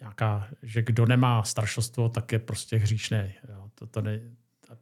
[0.00, 3.34] nějaká, že kdo nemá staršostvo, tak je prostě hříšný.
[3.48, 3.64] Jo.
[3.74, 4.20] To, to ne,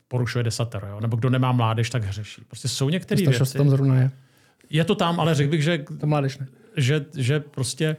[0.09, 0.87] porušuje desatero.
[0.87, 1.01] Jo.
[1.01, 2.43] Nebo kdo nemá mládež, tak hřeší.
[2.49, 3.59] Prostě jsou některé věci.
[3.59, 4.11] tam zrovna je.
[4.71, 6.47] Je to tam, ale řekl bych, že, to mládež ne.
[6.77, 7.97] že, že prostě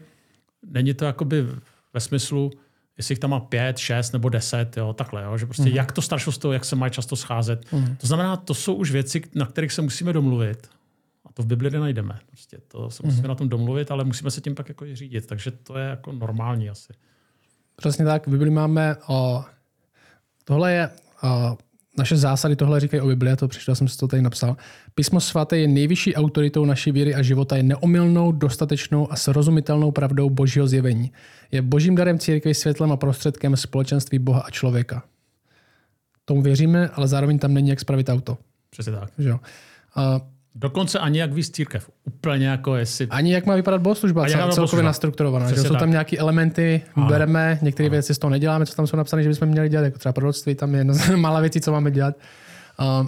[0.66, 1.46] není to jakoby
[1.94, 2.52] ve smyslu,
[2.98, 5.76] jestli jich tam má pět, šest nebo deset, jo, takhle, jo, že prostě uh-huh.
[5.76, 7.66] jak to staršostvo, jak se mají často scházet.
[7.66, 7.98] Uh-huh.
[7.98, 10.70] To znamená, to jsou už věci, na kterých se musíme domluvit
[11.34, 12.20] to v Bibli nenajdeme.
[12.28, 13.30] Prostě to se musíme mm-hmm.
[13.30, 15.28] na tom domluvit, ale musíme se tím pak jako řídit.
[15.28, 16.94] Takže to je jako normální asi.
[17.76, 18.28] Přesně tak.
[18.28, 19.46] V Bibli máme o,
[20.44, 20.90] tohle je
[21.24, 21.58] o,
[21.98, 24.58] naše zásady, tohle říkají o Bibli, to přišel jsem si to tady napsal.
[24.96, 30.30] Písmo svaté je nejvyšší autoritou naší víry a života, je neomylnou, dostatečnou a srozumitelnou pravdou
[30.30, 31.12] božího zjevení.
[31.52, 35.04] Je božím darem církve, světlem a prostředkem společenství Boha a člověka.
[36.26, 38.38] Tomu věříme, ale zároveň tam není jak spravit auto.
[38.70, 39.10] Přesně tak.
[39.18, 39.40] Že jo?
[39.96, 40.22] A
[40.56, 41.90] Dokonce ani jak víc církev.
[42.04, 43.08] Úplně jako jestli...
[43.08, 44.86] ani jak má vypadat bohoslužba, cel, celkově bohoslužba.
[44.86, 45.50] nastrukturovaná.
[45.50, 47.08] Že jsou tam nějaké elementy, Ano.
[47.08, 50.00] bereme, některé věci z toho neděláme, co tam jsou napsané, že bychom měli dělat, jako
[50.00, 52.16] třeba proroctví, tam je jedna z mála věcí, co máme dělat.
[52.80, 53.08] Uh,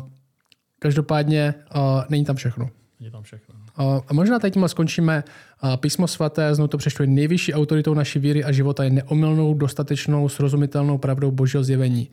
[0.79, 2.69] každopádně uh, není tam všechno.
[2.99, 3.55] Je tam všechno.
[3.79, 5.23] Uh, a možná teď tímhle skončíme.
[5.63, 9.53] Uh, Písmo svaté, znovu to přečtu, je nejvyšší autoritou naší víry a života, je neomylnou,
[9.53, 12.09] dostatečnou, srozumitelnou pravdou božího zjevení.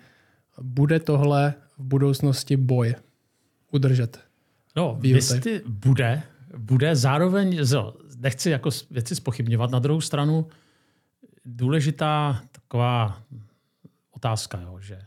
[0.62, 2.94] Bude tohle v budoucnosti boj
[3.70, 4.18] udržet.
[4.76, 6.22] No, jestli bude,
[6.56, 7.60] bude zároveň,
[8.16, 10.46] nechci jako věci spochybňovat, na druhou stranu
[11.44, 13.22] důležitá taková
[14.10, 14.98] otázka, jo, že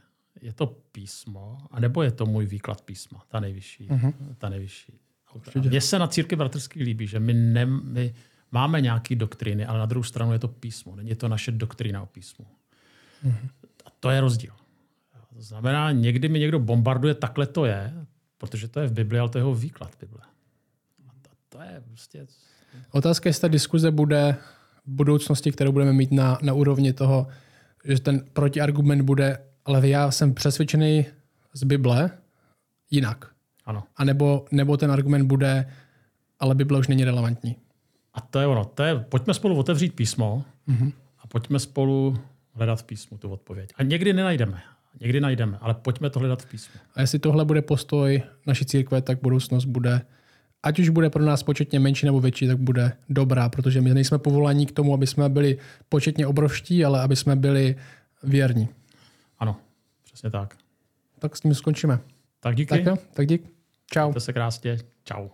[0.42, 3.90] je to písmo, anebo je to můj výklad písma, ta nejvyšší.
[3.90, 4.14] Uh-huh.
[4.38, 4.94] Ta nejvyšší.
[5.56, 8.14] Mně se na církvi bratrský líbí, že my, ne, my
[8.52, 10.96] máme nějaké doktriny, ale na druhou stranu je to písmo.
[10.96, 12.46] Není to naše doktrína o písmu.
[13.26, 13.50] Uh-huh.
[13.86, 14.54] A to je rozdíl.
[15.36, 17.94] To znamená, někdy mi někdo bombarduje, takhle to je,
[18.46, 20.22] protože to je v Bibli, ale to je jeho výklad Bible.
[21.08, 22.28] A to, to je prostě...
[22.92, 24.36] Otázka je, jestli ta diskuze bude
[24.86, 27.28] v budoucnosti, kterou budeme mít na, na úrovni toho,
[27.86, 31.06] že ten protiargument bude, ale já jsem přesvědčený
[31.54, 32.10] z Bible
[32.92, 33.32] jinak.
[33.66, 33.84] Ano.
[33.96, 35.72] A nebo, nebo ten argument bude,
[36.40, 37.56] ale Bible už není relevantní.
[38.14, 38.66] A to je ono.
[38.66, 40.92] To je, pojďme spolu otevřít písmo mm-hmm.
[41.20, 42.18] a pojďme spolu
[42.54, 43.70] hledat v písmu tu odpověď.
[43.76, 44.62] A někdy nenajdeme.
[45.00, 46.80] Někdy najdeme, ale pojďme to hledat v písmu.
[46.96, 50.02] A jestli tohle bude postoj naší církve, tak budoucnost bude,
[50.64, 54.18] ať už bude pro nás početně menší nebo větší, tak bude dobrá, protože my nejsme
[54.18, 55.58] povoláni k tomu, aby jsme byli
[55.90, 57.76] početně obrovští, ale aby jsme byli
[58.24, 58.70] věrní.
[59.40, 59.58] Ano,
[60.04, 60.56] přesně tak.
[61.20, 62.00] Tak s tím skončíme.
[62.40, 62.70] Tak díky.
[62.70, 63.52] Tak jo, tak dík.
[63.92, 64.08] Čau.
[64.08, 64.78] Mějte se krásně.
[65.04, 65.28] Čau.